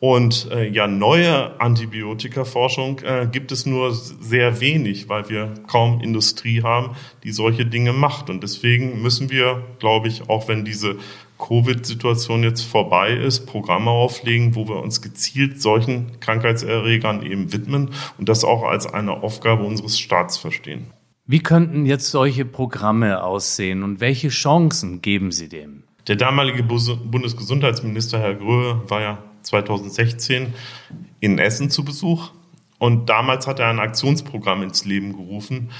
Und 0.00 0.48
äh, 0.52 0.68
ja, 0.68 0.86
neue 0.86 1.60
Antibiotika-Forschung 1.60 3.00
äh, 3.00 3.26
gibt 3.30 3.50
es 3.50 3.66
nur 3.66 3.92
sehr 3.92 4.60
wenig, 4.60 5.08
weil 5.08 5.28
wir 5.28 5.54
kaum 5.66 6.00
Industrie 6.00 6.62
haben, 6.62 6.94
die 7.24 7.32
solche 7.32 7.66
Dinge 7.66 7.92
macht. 7.92 8.30
Und 8.30 8.42
deswegen 8.42 9.02
müssen 9.02 9.30
wir, 9.30 9.64
glaube 9.80 10.06
ich, 10.06 10.28
auch 10.28 10.46
wenn 10.46 10.64
diese 10.64 10.96
Covid-Situation 11.38 12.42
jetzt 12.42 12.62
vorbei 12.62 13.12
ist, 13.12 13.46
Programme 13.46 13.90
auflegen, 13.90 14.54
wo 14.54 14.68
wir 14.68 14.76
uns 14.82 15.00
gezielt 15.00 15.62
solchen 15.62 16.20
Krankheitserregern 16.20 17.22
eben 17.22 17.52
widmen 17.52 17.90
und 18.18 18.28
das 18.28 18.44
auch 18.44 18.64
als 18.64 18.86
eine 18.86 19.22
Aufgabe 19.22 19.64
unseres 19.64 19.98
Staats 19.98 20.36
verstehen. 20.36 20.88
Wie 21.26 21.40
könnten 21.40 21.86
jetzt 21.86 22.10
solche 22.10 22.44
Programme 22.44 23.22
aussehen 23.22 23.82
und 23.82 24.00
welche 24.00 24.28
Chancen 24.28 25.02
geben 25.02 25.30
Sie 25.30 25.48
dem? 25.48 25.84
Der 26.06 26.16
damalige 26.16 26.62
Bundesgesundheitsminister 26.62 28.18
Herr 28.18 28.34
Gröhe 28.34 28.82
war 28.88 29.00
ja 29.02 29.18
2016 29.42 30.54
in 31.20 31.38
Essen 31.38 31.70
zu 31.70 31.84
Besuch 31.84 32.30
und 32.78 33.10
damals 33.10 33.46
hat 33.46 33.60
er 33.60 33.68
ein 33.68 33.78
Aktionsprogramm 33.78 34.62
ins 34.62 34.84
Leben 34.86 35.12
gerufen, 35.12 35.70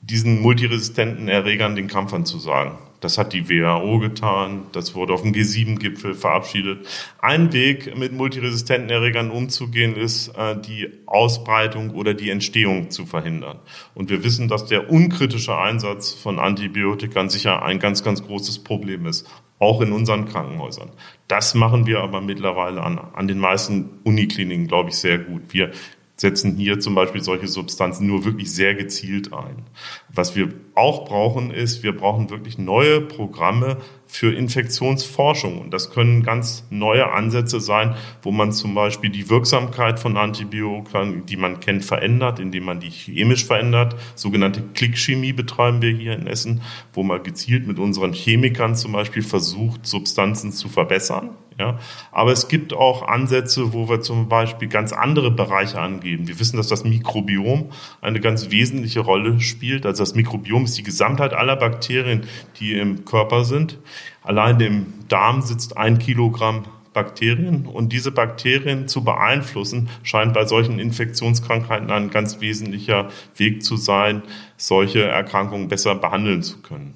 diesen 0.00 0.42
multiresistenten 0.42 1.28
Erregern 1.28 1.74
den 1.74 1.86
Kampf 1.86 2.12
anzusagen. 2.12 2.72
Das 3.00 3.16
hat 3.16 3.32
die 3.32 3.48
WHO 3.48 3.98
getan. 3.98 4.62
Das 4.72 4.94
wurde 4.94 5.12
auf 5.12 5.22
dem 5.22 5.32
G7-Gipfel 5.32 6.14
verabschiedet. 6.14 6.86
Ein 7.20 7.52
Weg, 7.52 7.96
mit 7.96 8.12
multiresistenten 8.12 8.90
Erregern 8.90 9.30
umzugehen, 9.30 9.96
ist, 9.96 10.28
äh, 10.36 10.60
die 10.60 10.88
Ausbreitung 11.06 11.90
oder 11.90 12.14
die 12.14 12.30
Entstehung 12.30 12.90
zu 12.90 13.06
verhindern. 13.06 13.58
Und 13.94 14.10
wir 14.10 14.24
wissen, 14.24 14.48
dass 14.48 14.66
der 14.66 14.90
unkritische 14.90 15.56
Einsatz 15.56 16.12
von 16.12 16.38
Antibiotikern 16.38 17.28
sicher 17.28 17.62
ein 17.62 17.78
ganz, 17.78 18.02
ganz 18.02 18.22
großes 18.22 18.64
Problem 18.64 19.06
ist. 19.06 19.28
Auch 19.60 19.80
in 19.80 19.92
unseren 19.92 20.26
Krankenhäusern. 20.26 20.90
Das 21.26 21.54
machen 21.54 21.86
wir 21.86 22.00
aber 22.00 22.20
mittlerweile 22.20 22.80
an, 22.80 22.98
an 22.98 23.26
den 23.26 23.38
meisten 23.38 23.98
Unikliniken, 24.04 24.68
glaube 24.68 24.90
ich, 24.90 24.96
sehr 24.96 25.18
gut. 25.18 25.42
Wir 25.50 25.72
setzen 26.18 26.56
hier 26.56 26.80
zum 26.80 26.94
Beispiel 26.94 27.22
solche 27.22 27.48
Substanzen 27.48 28.06
nur 28.06 28.24
wirklich 28.24 28.52
sehr 28.52 28.74
gezielt 28.74 29.32
ein. 29.32 29.62
Was 30.08 30.34
wir 30.36 30.52
auch 30.74 31.06
brauchen, 31.06 31.50
ist, 31.50 31.82
wir 31.82 31.96
brauchen 31.96 32.28
wirklich 32.28 32.58
neue 32.58 33.00
Programme 33.00 33.78
für 34.08 34.32
Infektionsforschung. 34.32 35.60
Und 35.60 35.72
das 35.72 35.90
können 35.90 36.22
ganz 36.22 36.64
neue 36.70 37.12
Ansätze 37.12 37.60
sein, 37.60 37.94
wo 38.22 38.32
man 38.32 38.52
zum 38.52 38.74
Beispiel 38.74 39.10
die 39.10 39.28
Wirksamkeit 39.28 40.00
von 40.00 40.16
Antibiotika, 40.16 41.04
die 41.04 41.36
man 41.36 41.60
kennt, 41.60 41.84
verändert, 41.84 42.40
indem 42.40 42.64
man 42.64 42.80
die 42.80 42.90
chemisch 42.90 43.44
verändert. 43.44 43.94
Sogenannte 44.14 44.62
Klickchemie 44.74 45.32
betreiben 45.32 45.82
wir 45.82 45.92
hier 45.92 46.14
in 46.14 46.26
Essen, 46.26 46.62
wo 46.94 47.02
man 47.02 47.22
gezielt 47.22 47.66
mit 47.66 47.78
unseren 47.78 48.12
Chemikern 48.12 48.74
zum 48.74 48.92
Beispiel 48.92 49.22
versucht, 49.22 49.86
Substanzen 49.86 50.52
zu 50.52 50.68
verbessern. 50.68 51.30
Ja, 51.58 51.76
aber 52.12 52.30
es 52.30 52.46
gibt 52.46 52.72
auch 52.72 53.08
Ansätze, 53.08 53.72
wo 53.72 53.88
wir 53.88 54.00
zum 54.00 54.28
Beispiel 54.28 54.68
ganz 54.68 54.92
andere 54.92 55.32
Bereiche 55.32 55.80
angeben. 55.80 56.28
Wir 56.28 56.38
wissen, 56.38 56.56
dass 56.56 56.68
das 56.68 56.84
Mikrobiom 56.84 57.72
eine 58.00 58.20
ganz 58.20 58.52
wesentliche 58.52 59.00
Rolle 59.00 59.40
spielt. 59.40 59.84
Also 59.84 60.02
das 60.04 60.14
Mikrobiom 60.14 60.66
ist 60.66 60.78
die 60.78 60.84
Gesamtheit 60.84 61.34
aller 61.34 61.56
Bakterien, 61.56 62.28
die 62.60 62.74
im 62.74 63.04
Körper 63.04 63.44
sind. 63.44 63.78
Allein 64.22 64.60
im 64.60 64.86
Darm 65.08 65.42
sitzt 65.42 65.76
ein 65.76 65.98
Kilogramm 65.98 66.64
Bakterien 66.92 67.66
und 67.66 67.92
diese 67.92 68.10
Bakterien 68.10 68.88
zu 68.88 69.04
beeinflussen, 69.04 69.88
scheint 70.02 70.34
bei 70.34 70.46
solchen 70.46 70.80
Infektionskrankheiten 70.80 71.90
ein 71.90 72.10
ganz 72.10 72.40
wesentlicher 72.40 73.10
Weg 73.36 73.62
zu 73.62 73.76
sein, 73.76 74.22
solche 74.56 75.02
Erkrankungen 75.04 75.68
besser 75.68 75.94
behandeln 75.94 76.42
zu 76.42 76.60
können. 76.60 76.94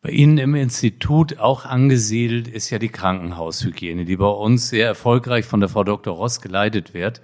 Bei 0.00 0.10
Ihnen 0.10 0.38
im 0.38 0.54
Institut 0.54 1.38
auch 1.38 1.64
angesiedelt 1.64 2.48
ist 2.48 2.70
ja 2.70 2.78
die 2.78 2.88
Krankenhaushygiene, 2.88 4.04
die 4.04 4.16
bei 4.16 4.26
uns 4.26 4.68
sehr 4.68 4.86
erfolgreich 4.86 5.44
von 5.44 5.60
der 5.60 5.68
Frau 5.68 5.84
Dr. 5.84 6.14
Ross 6.14 6.40
geleitet 6.40 6.94
wird. 6.94 7.20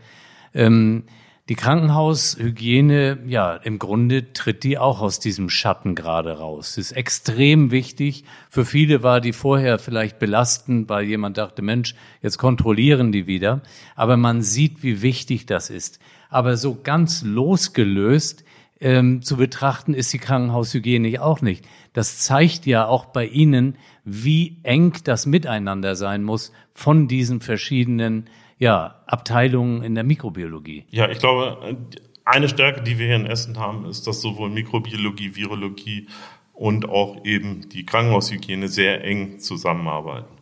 Ähm, 0.55 1.05
die 1.51 1.57
Krankenhaushygiene, 1.57 3.25
ja, 3.27 3.57
im 3.57 3.81
Grunde 3.81 4.33
tritt 4.33 4.63
die 4.63 4.79
auch 4.79 5.01
aus 5.01 5.19
diesem 5.19 5.51
Schatten 5.51 5.97
gerade 5.97 6.39
raus. 6.39 6.77
Das 6.77 6.79
ist 6.79 6.93
extrem 6.93 7.73
wichtig. 7.73 8.23
Für 8.49 8.65
viele 8.65 9.03
war 9.03 9.21
die 9.21 9.33
vorher 9.33 9.81
vielleicht 9.81 10.21
belastend, 10.21 10.89
weil 10.89 11.07
jemand 11.07 11.39
dachte, 11.39 11.61
Mensch, 11.61 11.97
jetzt 12.23 12.39
kontrollieren 12.39 13.11
die 13.11 13.27
wieder. 13.27 13.63
Aber 13.97 14.17
man 14.17 14.43
sieht, 14.43 14.85
wie 14.85 15.03
wichtig 15.03 15.45
das 15.45 15.71
ist. 15.71 15.99
Aber 16.29 16.57
so 16.57 16.79
ganz 16.81 17.23
losgelöst 17.25 18.45
ähm, 18.81 19.21
zu 19.21 19.37
betrachten 19.37 19.93
ist 19.93 20.13
die 20.13 20.21
Krankenhaushygiene 20.21 21.21
auch 21.21 21.43
nicht. 21.43 21.67
Das 21.93 22.21
zeigt 22.21 22.65
ja 22.65 22.87
auch 22.87 23.07
bei 23.07 23.27
Ihnen, 23.27 23.75
wie 24.05 24.61
eng 24.63 24.93
das 25.03 25.27
Miteinander 25.27 25.97
sein 25.97 26.23
muss 26.23 26.53
von 26.75 27.09
diesen 27.09 27.41
verschiedenen 27.41 28.31
ja, 28.61 29.03
Abteilungen 29.07 29.83
in 29.83 29.95
der 29.95 30.05
Mikrobiologie. 30.05 30.85
Ja, 30.91 31.09
ich 31.09 31.19
glaube, 31.19 31.79
eine 32.27 32.49
Stärke, 32.49 32.83
die 32.83 32.99
wir 32.99 33.07
hier 33.07 33.17
in 33.17 33.27
Essen 33.27 33.59
haben, 33.59 33.87
ist, 33.87 34.07
dass 34.07 34.21
sowohl 34.21 34.51
Mikrobiologie, 34.51 35.35
Virologie 35.35 36.07
und 36.53 36.87
auch 36.87 37.25
eben 37.25 37.71
die 37.71 37.87
Krankenhaushygiene 37.87 38.69
sehr 38.69 39.03
eng 39.03 39.41
zusammenarbeiten. 39.41 40.37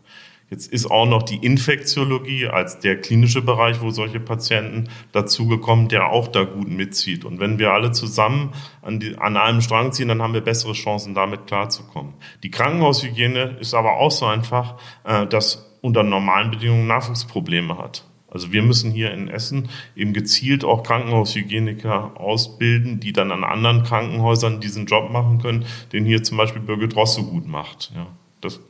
Jetzt 0.50 0.72
ist 0.72 0.90
auch 0.90 1.06
noch 1.06 1.22
die 1.22 1.36
Infektiologie 1.36 2.48
als 2.48 2.80
der 2.80 3.00
klinische 3.00 3.40
Bereich, 3.40 3.82
wo 3.82 3.90
solche 3.90 4.18
Patienten 4.18 4.88
dazugekommen, 5.12 5.88
der 5.88 6.08
auch 6.08 6.26
da 6.26 6.42
gut 6.42 6.68
mitzieht. 6.68 7.24
Und 7.24 7.38
wenn 7.38 7.60
wir 7.60 7.72
alle 7.72 7.92
zusammen 7.92 8.52
an, 8.82 8.98
die, 8.98 9.16
an 9.16 9.36
einem 9.36 9.60
Strang 9.60 9.92
ziehen, 9.92 10.08
dann 10.08 10.22
haben 10.22 10.34
wir 10.34 10.40
bessere 10.40 10.72
Chancen, 10.72 11.14
damit 11.14 11.46
klarzukommen. 11.46 12.14
Die 12.42 12.50
Krankenhaushygiene 12.50 13.58
ist 13.60 13.74
aber 13.74 13.98
auch 13.98 14.10
so 14.10 14.26
einfach, 14.26 14.76
äh, 15.04 15.26
dass 15.26 15.68
unter 15.82 16.02
normalen 16.02 16.50
Bedingungen 16.50 16.86
Nachwuchsprobleme 16.86 17.78
hat. 17.78 18.07
Also 18.30 18.52
wir 18.52 18.62
müssen 18.62 18.90
hier 18.90 19.12
in 19.12 19.28
Essen 19.28 19.70
eben 19.96 20.12
gezielt 20.12 20.64
auch 20.64 20.82
Krankenhaushygieniker 20.82 22.20
ausbilden, 22.20 23.00
die 23.00 23.12
dann 23.12 23.32
an 23.32 23.42
anderen 23.42 23.84
Krankenhäusern 23.84 24.60
diesen 24.60 24.86
Job 24.86 25.10
machen 25.10 25.40
können, 25.40 25.64
den 25.92 26.04
hier 26.04 26.22
zum 26.22 26.36
Beispiel 26.36 26.60
Birgit 26.60 26.94
Ross 26.94 27.14
so 27.14 27.24
gut 27.24 27.46
macht. 27.46 27.90
Ja, 27.94 28.06
das 28.40 28.60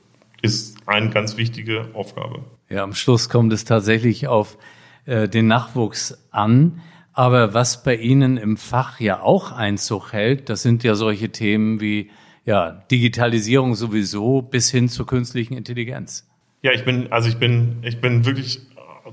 ist 0.43 0.77
eine 0.87 1.11
ganz 1.11 1.37
wichtige 1.37 1.89
Aufgabe. 1.95 2.45
Ja, 2.69 2.85
am 2.85 2.95
Schluss 2.95 3.29
kommt 3.29 3.53
es 3.53 3.65
tatsächlich 3.65 4.29
auf 4.29 4.59
äh, 5.07 5.29
den 5.29 5.49
Nachwuchs 5.49 6.17
an. 6.31 6.81
Aber 7.13 7.53
was 7.53 7.83
bei 7.83 7.97
Ihnen 7.97 8.37
im 8.37 8.57
Fach 8.57 9.01
ja 9.01 9.21
auch 9.23 9.51
Einzug 9.51 10.13
hält, 10.13 10.49
das 10.49 10.63
sind 10.63 10.85
ja 10.85 10.95
solche 10.95 11.31
Themen 11.31 11.81
wie 11.81 12.11
ja, 12.45 12.71
Digitalisierung 12.91 13.75
sowieso 13.75 14.41
bis 14.41 14.71
hin 14.71 14.89
zur 14.89 15.07
künstlichen 15.07 15.55
Intelligenz. 15.55 16.31
Ja, 16.63 16.73
ich 16.73 16.85
bin, 16.85 17.13
also 17.13 17.29
ich 17.29 17.37
bin, 17.37 17.79
ich 17.83 18.01
bin 18.01 18.25
wirklich 18.25 18.61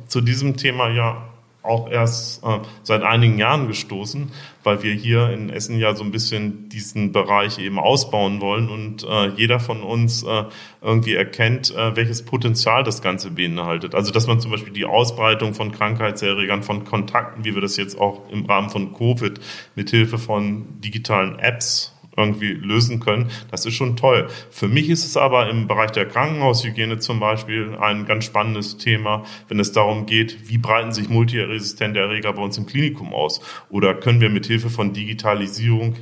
zu 0.07 0.21
diesem 0.21 0.57
Thema 0.57 0.89
ja 0.89 1.23
auch 1.65 1.89
erst 1.89 2.43
äh, 2.43 2.59
seit 2.83 3.03
einigen 3.03 3.37
Jahren 3.37 3.67
gestoßen, 3.67 4.31
weil 4.63 4.83
wir 4.83 4.93
hier 4.93 5.29
in 5.31 5.49
Essen 5.49 5.79
ja 5.79 5.95
so 5.95 6.03
ein 6.03 6.11
bisschen 6.11 6.69
diesen 6.69 7.11
Bereich 7.11 7.59
eben 7.59 7.79
ausbauen 7.79 8.41
wollen 8.41 8.69
und 8.69 9.03
äh, 9.03 9.27
jeder 9.29 9.59
von 9.59 9.81
uns 9.81 10.23
äh, 10.23 10.43
irgendwie 10.81 11.15
erkennt, 11.15 11.75
äh, 11.75 11.95
welches 11.95 12.23
Potenzial 12.23 12.83
das 12.83 13.01
Ganze 13.01 13.31
beinhaltet. 13.31 13.95
Also 13.95 14.11
dass 14.11 14.27
man 14.27 14.39
zum 14.39 14.51
Beispiel 14.51 14.73
die 14.73 14.85
Ausbreitung 14.85 15.53
von 15.53 15.71
Krankheitserregern, 15.71 16.63
von 16.63 16.85
Kontakten, 16.85 17.43
wie 17.43 17.53
wir 17.53 17.61
das 17.61 17.77
jetzt 17.77 17.99
auch 17.99 18.29
im 18.29 18.45
Rahmen 18.45 18.69
von 18.69 18.93
Covid 18.93 19.39
mithilfe 19.75 20.17
von 20.17 20.79
digitalen 20.81 21.39
Apps 21.39 21.94
irgendwie 22.17 22.53
lösen 22.53 22.99
können. 22.99 23.29
Das 23.51 23.65
ist 23.65 23.73
schon 23.73 23.95
toll. 23.95 24.27
Für 24.49 24.67
mich 24.67 24.89
ist 24.89 25.05
es 25.05 25.17
aber 25.17 25.49
im 25.49 25.67
Bereich 25.67 25.91
der 25.91 26.07
Krankenhaushygiene 26.07 26.99
zum 26.99 27.19
Beispiel 27.19 27.75
ein 27.79 28.05
ganz 28.05 28.25
spannendes 28.25 28.77
Thema, 28.77 29.23
wenn 29.47 29.59
es 29.59 29.71
darum 29.71 30.05
geht, 30.05 30.49
wie 30.49 30.57
breiten 30.57 30.91
sich 30.91 31.09
multiresistente 31.09 31.99
Erreger 31.99 32.33
bei 32.33 32.41
uns 32.41 32.57
im 32.57 32.65
Klinikum 32.65 33.13
aus? 33.13 33.41
Oder 33.69 33.93
können 33.95 34.21
wir 34.21 34.29
mit 34.29 34.45
Hilfe 34.45 34.69
von 34.69 34.93
Digitalisierung 34.93 35.95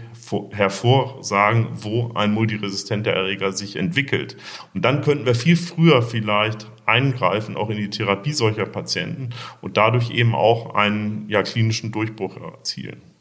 hervorsagen, 0.51 1.67
wo 1.73 2.11
ein 2.15 2.33
multiresistenter 2.33 3.11
Erreger 3.11 3.51
sich 3.51 3.75
entwickelt? 3.75 4.37
Und 4.73 4.83
dann 4.83 5.01
könnten 5.01 5.25
wir 5.25 5.35
viel 5.35 5.55
früher 5.55 6.01
vielleicht 6.01 6.67
eingreifen, 6.85 7.55
auch 7.55 7.69
in 7.69 7.77
die 7.77 7.89
Therapie 7.89 8.33
solcher 8.33 8.65
Patienten 8.65 9.29
und 9.61 9.77
dadurch 9.77 10.11
eben 10.11 10.35
auch 10.35 10.75
einen 10.75 11.29
ja, 11.29 11.43
klinischen 11.43 11.91
Durchbruch 11.91 12.37
erzielen. 12.37 13.12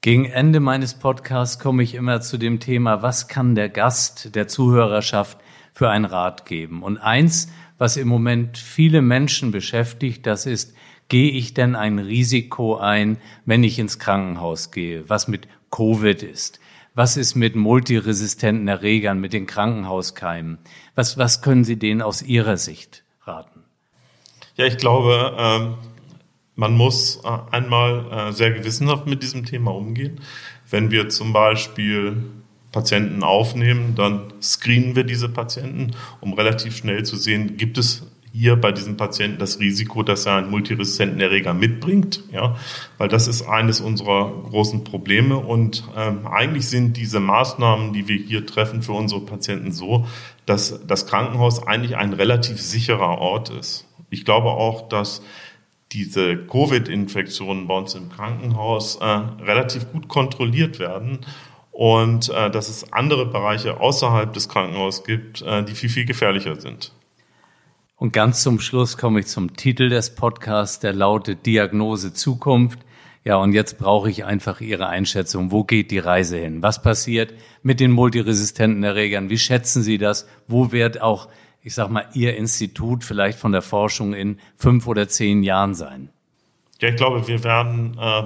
Gegen 0.00 0.26
Ende 0.26 0.60
meines 0.60 0.94
Podcasts 0.94 1.58
komme 1.58 1.82
ich 1.82 1.96
immer 1.96 2.20
zu 2.20 2.38
dem 2.38 2.60
Thema, 2.60 3.02
was 3.02 3.26
kann 3.26 3.56
der 3.56 3.68
Gast 3.68 4.36
der 4.36 4.46
Zuhörerschaft 4.46 5.38
für 5.72 5.90
einen 5.90 6.04
Rat 6.04 6.46
geben? 6.46 6.84
Und 6.84 6.98
eins, 6.98 7.50
was 7.78 7.96
im 7.96 8.06
Moment 8.06 8.58
viele 8.58 9.02
Menschen 9.02 9.50
beschäftigt, 9.50 10.24
das 10.24 10.46
ist, 10.46 10.72
gehe 11.08 11.32
ich 11.32 11.52
denn 11.52 11.74
ein 11.74 11.98
Risiko 11.98 12.76
ein, 12.76 13.18
wenn 13.44 13.64
ich 13.64 13.80
ins 13.80 13.98
Krankenhaus 13.98 14.70
gehe, 14.70 15.08
was 15.10 15.26
mit 15.26 15.48
Covid 15.72 16.22
ist? 16.22 16.60
Was 16.94 17.16
ist 17.16 17.34
mit 17.34 17.56
multiresistenten 17.56 18.68
Erregern, 18.68 19.20
mit 19.20 19.32
den 19.32 19.46
Krankenhauskeimen? 19.46 20.58
Was, 20.94 21.18
was 21.18 21.42
können 21.42 21.64
Sie 21.64 21.76
denen 21.76 22.02
aus 22.02 22.22
Ihrer 22.22 22.56
Sicht 22.56 23.02
raten? 23.24 23.64
Ja, 24.54 24.66
ich 24.66 24.76
glaube, 24.76 25.36
ähm, 25.38 25.74
man 26.58 26.74
muss 26.76 27.20
äh, 27.24 27.28
einmal 27.52 28.04
äh, 28.10 28.32
sehr 28.32 28.50
gewissenhaft 28.50 29.06
mit 29.06 29.22
diesem 29.22 29.46
Thema 29.46 29.70
umgehen. 29.70 30.20
Wenn 30.68 30.90
wir 30.90 31.08
zum 31.08 31.32
Beispiel 31.32 32.24
Patienten 32.72 33.22
aufnehmen, 33.22 33.94
dann 33.94 34.32
screenen 34.42 34.96
wir 34.96 35.04
diese 35.04 35.28
Patienten, 35.28 35.92
um 36.20 36.32
relativ 36.32 36.76
schnell 36.76 37.04
zu 37.04 37.16
sehen, 37.16 37.56
gibt 37.56 37.78
es 37.78 38.08
hier 38.32 38.56
bei 38.56 38.72
diesem 38.72 38.96
Patienten 38.96 39.38
das 39.38 39.60
Risiko, 39.60 40.02
dass 40.02 40.26
er 40.26 40.34
einen 40.34 40.50
multiresistenten 40.50 41.20
Erreger 41.20 41.54
mitbringt, 41.54 42.24
ja, 42.32 42.56
weil 42.98 43.08
das 43.08 43.28
ist 43.28 43.42
eines 43.42 43.80
unserer 43.80 44.30
großen 44.50 44.82
Probleme 44.82 45.36
und 45.36 45.84
ähm, 45.96 46.26
eigentlich 46.26 46.68
sind 46.68 46.96
diese 46.96 47.20
Maßnahmen, 47.20 47.92
die 47.92 48.08
wir 48.08 48.16
hier 48.16 48.44
treffen 48.46 48.82
für 48.82 48.92
unsere 48.92 49.20
Patienten 49.20 49.70
so, 49.70 50.06
dass 50.44 50.84
das 50.86 51.06
Krankenhaus 51.06 51.66
eigentlich 51.66 51.96
ein 51.96 52.12
relativ 52.12 52.60
sicherer 52.60 53.18
Ort 53.18 53.48
ist. 53.48 53.86
Ich 54.10 54.24
glaube 54.24 54.48
auch, 54.48 54.88
dass 54.88 55.22
diese 55.92 56.36
Covid-Infektionen 56.36 57.66
bei 57.66 57.74
uns 57.74 57.94
im 57.94 58.10
Krankenhaus 58.10 58.96
äh, 58.96 59.04
relativ 59.04 59.90
gut 59.90 60.08
kontrolliert 60.08 60.78
werden 60.78 61.20
und 61.72 62.28
äh, 62.28 62.50
dass 62.50 62.68
es 62.68 62.92
andere 62.92 63.26
Bereiche 63.26 63.80
außerhalb 63.80 64.32
des 64.32 64.48
Krankenhauses 64.48 65.04
gibt, 65.04 65.42
äh, 65.42 65.62
die 65.64 65.74
viel, 65.74 65.88
viel 65.88 66.04
gefährlicher 66.04 66.60
sind. 66.60 66.92
Und 67.96 68.12
ganz 68.12 68.42
zum 68.42 68.60
Schluss 68.60 68.96
komme 68.96 69.20
ich 69.20 69.26
zum 69.26 69.56
Titel 69.56 69.88
des 69.88 70.14
Podcasts, 70.14 70.78
der 70.78 70.92
lautet 70.92 71.46
Diagnose 71.46 72.12
Zukunft. 72.12 72.80
Ja, 73.24 73.36
und 73.36 73.52
jetzt 73.52 73.78
brauche 73.78 74.08
ich 74.08 74.24
einfach 74.24 74.60
Ihre 74.60 74.86
Einschätzung. 74.86 75.50
Wo 75.50 75.64
geht 75.64 75.90
die 75.90 75.98
Reise 75.98 76.38
hin? 76.38 76.62
Was 76.62 76.80
passiert 76.80 77.34
mit 77.62 77.80
den 77.80 77.90
multiresistenten 77.90 78.84
Erregern? 78.84 79.30
Wie 79.30 79.38
schätzen 79.38 79.82
Sie 79.82 79.98
das? 79.98 80.28
Wo 80.46 80.70
wird 80.70 81.02
auch 81.02 81.28
ich 81.62 81.74
sag 81.74 81.90
mal, 81.90 82.06
Ihr 82.14 82.36
Institut 82.36 83.04
vielleicht 83.04 83.38
von 83.38 83.52
der 83.52 83.62
Forschung 83.62 84.14
in 84.14 84.38
fünf 84.56 84.86
oder 84.86 85.08
zehn 85.08 85.42
Jahren 85.42 85.74
sein? 85.74 86.08
Ja, 86.80 86.88
ich 86.88 86.96
glaube, 86.96 87.26
wir 87.26 87.42
werden 87.42 87.98
äh, 88.00 88.22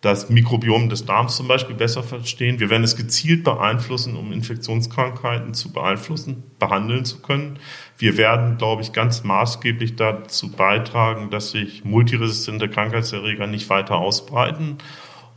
das 0.00 0.30
Mikrobiom 0.30 0.88
des 0.88 1.06
Darms 1.06 1.36
zum 1.36 1.48
Beispiel 1.48 1.74
besser 1.74 2.02
verstehen. 2.02 2.60
Wir 2.60 2.70
werden 2.70 2.84
es 2.84 2.96
gezielt 2.96 3.42
beeinflussen, 3.42 4.14
um 4.16 4.32
Infektionskrankheiten 4.32 5.54
zu 5.54 5.72
beeinflussen, 5.72 6.44
behandeln 6.58 7.04
zu 7.04 7.20
können. 7.20 7.58
Wir 7.96 8.16
werden, 8.16 8.58
glaube 8.58 8.82
ich, 8.82 8.92
ganz 8.92 9.24
maßgeblich 9.24 9.96
dazu 9.96 10.52
beitragen, 10.52 11.30
dass 11.30 11.50
sich 11.50 11.84
multiresistente 11.84 12.68
Krankheitserreger 12.68 13.48
nicht 13.48 13.68
weiter 13.70 13.96
ausbreiten. 13.96 14.78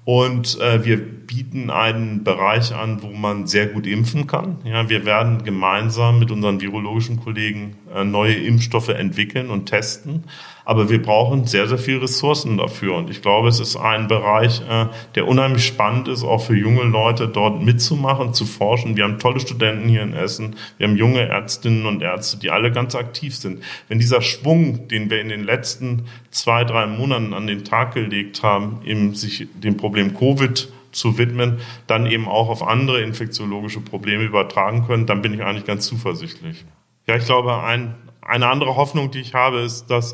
Und 0.03 0.59
äh, 0.59 0.83
wir 0.83 0.97
bieten 0.97 1.69
einen 1.69 2.23
Bereich 2.23 2.73
an, 2.73 3.03
wo 3.03 3.09
man 3.09 3.45
sehr 3.45 3.67
gut 3.67 3.85
impfen 3.85 4.25
kann. 4.25 4.57
Ja, 4.63 4.89
wir 4.89 5.05
werden 5.05 5.43
gemeinsam 5.43 6.17
mit 6.17 6.31
unseren 6.31 6.59
virologischen 6.59 7.19
Kollegen 7.19 7.75
äh, 7.93 8.03
neue 8.03 8.33
Impfstoffe 8.33 8.89
entwickeln 8.89 9.49
und 9.51 9.67
testen. 9.67 10.23
Aber 10.65 10.89
wir 10.89 11.02
brauchen 11.02 11.45
sehr, 11.45 11.67
sehr 11.67 11.78
viel 11.78 11.97
Ressourcen 11.97 12.58
dafür. 12.58 12.95
Und 12.95 13.10
ich 13.10 13.21
glaube, 13.21 13.50
es 13.50 13.60
ist 13.60 13.76
ein 13.76 14.08
Bereich, 14.08 14.62
äh, 14.62 14.88
der 15.15 15.28
unheimlich 15.28 15.65
spannend 15.65 16.08
ist, 16.08 16.24
auch 16.24 16.43
für 16.43 16.56
junge 16.56 16.84
Leute 16.84 17.28
dort 17.28 17.62
mitzumachen, 17.62 18.34
zu 18.34 18.45
forschen. 18.45 18.95
Wir 18.95 19.04
haben 19.04 19.19
tolle 19.19 19.39
Studenten 19.39 19.89
hier 19.89 20.04
in 20.04 20.13
Essen. 20.13 20.56
Wir 20.78 20.88
haben 20.88 20.95
junge 20.95 21.28
Ärztinnen 21.28 21.86
und 21.86 22.02
Ärzte, 22.02 22.38
die 22.38 22.52
alle 22.52 22.71
ganz 22.71 22.95
aktiv 22.95 23.36
sind. 23.36 23.63
Wenn 23.88 24.00
dieser 24.00 24.21
Schwung, 24.21 24.88
den 24.88 25.10
wir 25.10 25.21
in 25.21 25.30
den 25.30 25.43
letzten 25.43 26.06
zwei, 26.30 26.63
drei 26.63 26.88
Monaten 26.88 27.34
an 27.34 27.47
den 27.47 27.63
Tag 27.63 27.93
gelegt 27.93 28.43
haben, 28.43 28.82
eben 28.86 29.15
sich 29.15 29.47
dem 29.54 29.78
Problem 29.78 30.15
Covid 30.17 30.69
zu 30.91 31.17
widmen, 31.17 31.60
dann 31.88 32.06
eben 32.06 32.28
auch 32.28 32.50
auf 32.50 32.67
andere 32.67 33.02
infektiologische 33.02 33.82
Probleme 33.82 34.24
übertragen 34.24 34.86
können, 34.86 35.06
dann 35.06 35.21
bin 35.21 35.34
ich 35.34 35.43
eigentlich 35.43 35.65
ganz 35.65 35.86
zuversichtlich. 35.88 36.65
Ja, 37.08 37.15
ich 37.15 37.26
glaube, 37.26 37.63
ein, 37.63 37.95
eine 38.21 38.47
andere 38.47 38.76
Hoffnung, 38.76 39.12
die 39.12 39.19
ich 39.19 39.34
habe, 39.34 39.60
ist, 39.60 39.88
dass 39.88 40.13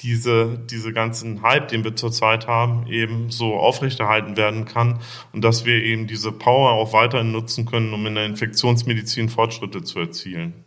diese, 0.00 0.58
diese 0.70 0.92
ganzen 0.92 1.42
Hype, 1.42 1.68
den 1.68 1.84
wir 1.84 1.96
zurzeit 1.96 2.46
haben, 2.46 2.86
eben 2.88 3.30
so 3.30 3.54
aufrechterhalten 3.54 4.36
werden 4.36 4.64
kann 4.64 5.00
und 5.32 5.42
dass 5.42 5.64
wir 5.64 5.82
eben 5.82 6.06
diese 6.06 6.32
Power 6.32 6.72
auch 6.72 6.92
weiterhin 6.92 7.32
nutzen 7.32 7.64
können, 7.64 7.92
um 7.92 8.04
in 8.06 8.14
der 8.14 8.26
Infektionsmedizin 8.26 9.28
Fortschritte 9.28 9.82
zu 9.82 10.00
erzielen. 10.00 10.64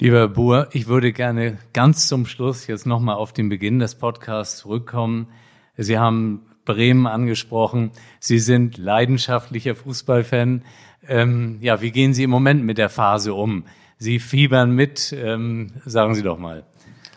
Lieber 0.00 0.28
Buhr, 0.28 0.68
ich 0.72 0.86
würde 0.86 1.12
gerne 1.12 1.58
ganz 1.72 2.06
zum 2.06 2.24
Schluss 2.26 2.68
jetzt 2.68 2.86
nochmal 2.86 3.16
auf 3.16 3.32
den 3.32 3.48
Beginn 3.48 3.80
des 3.80 3.96
Podcasts 3.96 4.58
zurückkommen. 4.58 5.28
Sie 5.76 5.98
haben 5.98 6.42
Bremen 6.64 7.06
angesprochen. 7.06 7.90
Sie 8.20 8.38
sind 8.38 8.78
leidenschaftlicher 8.78 9.74
Fußballfan. 9.74 10.62
Ähm, 11.08 11.58
ja, 11.62 11.80
wie 11.80 11.90
gehen 11.90 12.14
Sie 12.14 12.22
im 12.22 12.30
Moment 12.30 12.62
mit 12.62 12.78
der 12.78 12.90
Phase 12.90 13.34
um? 13.34 13.64
Sie 13.96 14.20
fiebern 14.20 14.70
mit, 14.70 15.12
ähm, 15.18 15.72
sagen 15.84 16.14
Sie 16.14 16.22
doch 16.22 16.38
mal. 16.38 16.64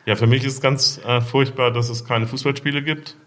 Ja, 0.06 0.16
für 0.16 0.28
mich 0.28 0.44
ist 0.44 0.62
ganz 0.62 1.00
äh, 1.06 1.22
furchtbar, 1.22 1.72
dass 1.72 1.90
es 1.90 2.06
keine 2.06 2.28
Fußballspiele 2.28 2.82
gibt. 2.84 3.18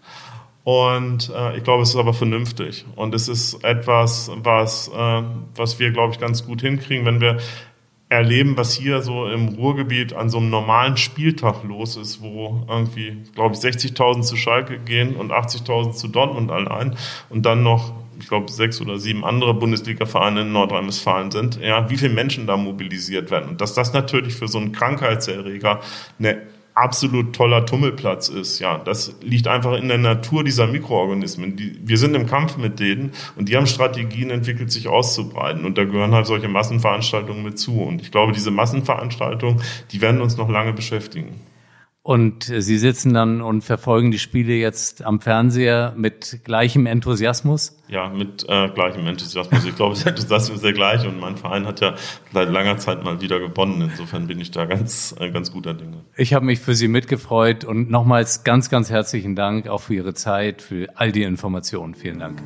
Und 0.63 1.31
äh, 1.33 1.57
ich 1.57 1.63
glaube, 1.63 1.83
es 1.83 1.89
ist 1.89 1.95
aber 1.95 2.13
vernünftig. 2.13 2.85
Und 2.95 3.13
es 3.13 3.27
ist 3.27 3.63
etwas, 3.63 4.31
was, 4.35 4.89
äh, 4.89 5.21
was 5.55 5.79
wir, 5.79 5.91
glaube 5.91 6.13
ich, 6.13 6.19
ganz 6.19 6.45
gut 6.45 6.61
hinkriegen, 6.61 7.05
wenn 7.05 7.21
wir 7.21 7.37
erleben, 8.09 8.57
was 8.57 8.73
hier 8.73 9.01
so 9.01 9.27
im 9.27 9.49
Ruhrgebiet 9.49 10.13
an 10.13 10.29
so 10.29 10.37
einem 10.37 10.49
normalen 10.49 10.97
Spieltag 10.97 11.63
los 11.63 11.97
ist, 11.97 12.21
wo 12.21 12.65
irgendwie, 12.67 13.17
glaube 13.33 13.55
ich, 13.55 13.61
60.000 13.61 14.21
zu 14.21 14.35
Schalke 14.37 14.77
gehen 14.79 15.15
und 15.15 15.31
80.000 15.31 15.93
zu 15.93 16.07
Dortmund 16.07 16.51
allein 16.51 16.95
und 17.29 17.45
dann 17.45 17.63
noch 17.63 17.93
ich 18.19 18.29
glaube, 18.29 18.49
sechs 18.49 18.79
oder 18.79 18.97
sieben 18.97 19.25
andere 19.25 19.53
Bundesliga-Vereine 19.53 20.41
in 20.41 20.53
Nordrhein-Westfalen 20.53 21.31
sind, 21.31 21.59
ja, 21.59 21.89
wie 21.89 21.97
viele 21.97 22.13
Menschen 22.13 22.47
da 22.47 22.55
mobilisiert 22.55 23.29
werden. 23.29 23.49
Und 23.49 23.59
dass 23.59 23.73
das 23.73 23.91
natürlich 23.91 24.33
für 24.35 24.47
so 24.47 24.57
einen 24.57 24.71
Krankheitserreger 24.71 25.81
eine 26.17 26.41
absolut 26.75 27.33
toller 27.33 27.65
Tummelplatz 27.65 28.27
ist. 28.27 28.59
Ja, 28.59 28.77
das 28.77 29.15
liegt 29.21 29.47
einfach 29.47 29.73
in 29.73 29.87
der 29.87 29.97
Natur 29.97 30.43
dieser 30.43 30.67
Mikroorganismen. 30.67 31.55
Die, 31.55 31.79
wir 31.81 31.97
sind 31.97 32.13
im 32.15 32.27
Kampf 32.27 32.57
mit 32.57 32.79
denen 32.79 33.13
und 33.37 33.49
die 33.49 33.55
haben 33.55 33.65
Strategien 33.65 34.29
entwickelt, 34.29 34.71
sich 34.71 34.89
auszubreiten. 34.89 35.65
Und 35.65 35.77
da 35.77 35.85
gehören 35.85 36.13
halt 36.13 36.27
solche 36.27 36.49
Massenveranstaltungen 36.49 37.43
mit 37.43 37.57
zu. 37.57 37.81
Und 37.81 38.01
ich 38.01 38.11
glaube, 38.11 38.33
diese 38.33 38.51
Massenveranstaltungen, 38.51 39.61
die 39.91 40.01
werden 40.01 40.21
uns 40.21 40.35
noch 40.35 40.49
lange 40.49 40.73
beschäftigen. 40.73 41.39
Und 42.05 42.43
Sie 42.43 42.77
sitzen 42.77 43.15
dann 43.15 43.41
und 43.41 43.63
verfolgen 43.63 44.11
die 44.11 44.19
Spiele 44.19 44.53
jetzt 44.53 45.03
am 45.03 45.21
Fernseher 45.21 45.95
mit 45.97 46.41
gleichem 46.43 46.85
Enthusiasmus? 46.85 47.79
Ja, 47.87 48.09
mit 48.09 48.47
äh, 48.47 48.69
gleichem 48.69 49.07
Enthusiasmus. 49.07 49.65
Ich 49.65 49.75
glaube, 49.75 49.95
das 49.95 50.05
Enthusiasmus 50.05 50.57
ist 50.57 50.63
der 50.63 50.73
gleiche 50.73 51.09
und 51.09 51.19
mein 51.19 51.35
Verein 51.35 51.65
hat 51.65 51.81
ja 51.81 51.95
seit 52.31 52.51
langer 52.51 52.77
Zeit 52.77 53.03
mal 53.03 53.21
wieder 53.21 53.39
gewonnen. 53.39 53.81
Insofern 53.81 54.27
bin 54.27 54.39
ich 54.39 54.51
da 54.51 54.65
ganz, 54.65 55.15
äh, 55.19 55.31
ganz 55.31 55.51
guter 55.51 55.73
Dinge. 55.73 56.03
Ich 56.15 56.35
habe 56.35 56.45
mich 56.45 56.59
für 56.59 56.75
Sie 56.75 56.87
mitgefreut 56.87 57.63
und 57.65 57.89
nochmals 57.89 58.43
ganz, 58.43 58.69
ganz 58.69 58.91
herzlichen 58.91 59.35
Dank 59.35 59.67
auch 59.67 59.81
für 59.81 59.95
Ihre 59.95 60.13
Zeit, 60.13 60.61
für 60.61 60.89
all 60.93 61.11
die 61.11 61.23
Informationen. 61.23 61.95
Vielen 61.95 62.19
Dank. 62.19 62.39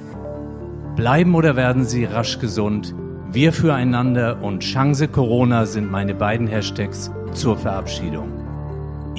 Bleiben 0.95 1.35
oder 1.35 1.57
werden 1.57 1.83
Sie 1.83 2.05
rasch 2.05 2.39
gesund? 2.39 2.95
Wir 3.29 3.51
füreinander 3.51 4.41
und 4.41 4.61
Chance 4.61 5.09
Corona 5.09 5.65
sind 5.65 5.91
meine 5.91 6.15
beiden 6.15 6.47
Hashtags 6.47 7.11
zur 7.33 7.57
Verabschiedung. 7.57 8.38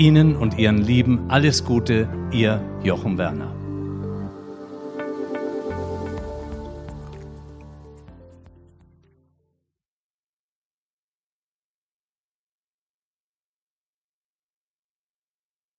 Ihnen 0.01 0.35
und 0.35 0.59
Ihren 0.59 0.79
Lieben 0.79 1.29
alles 1.29 1.63
Gute, 1.63 2.09
Ihr 2.33 2.63
Jochen 2.83 3.19
Werner. 3.19 3.60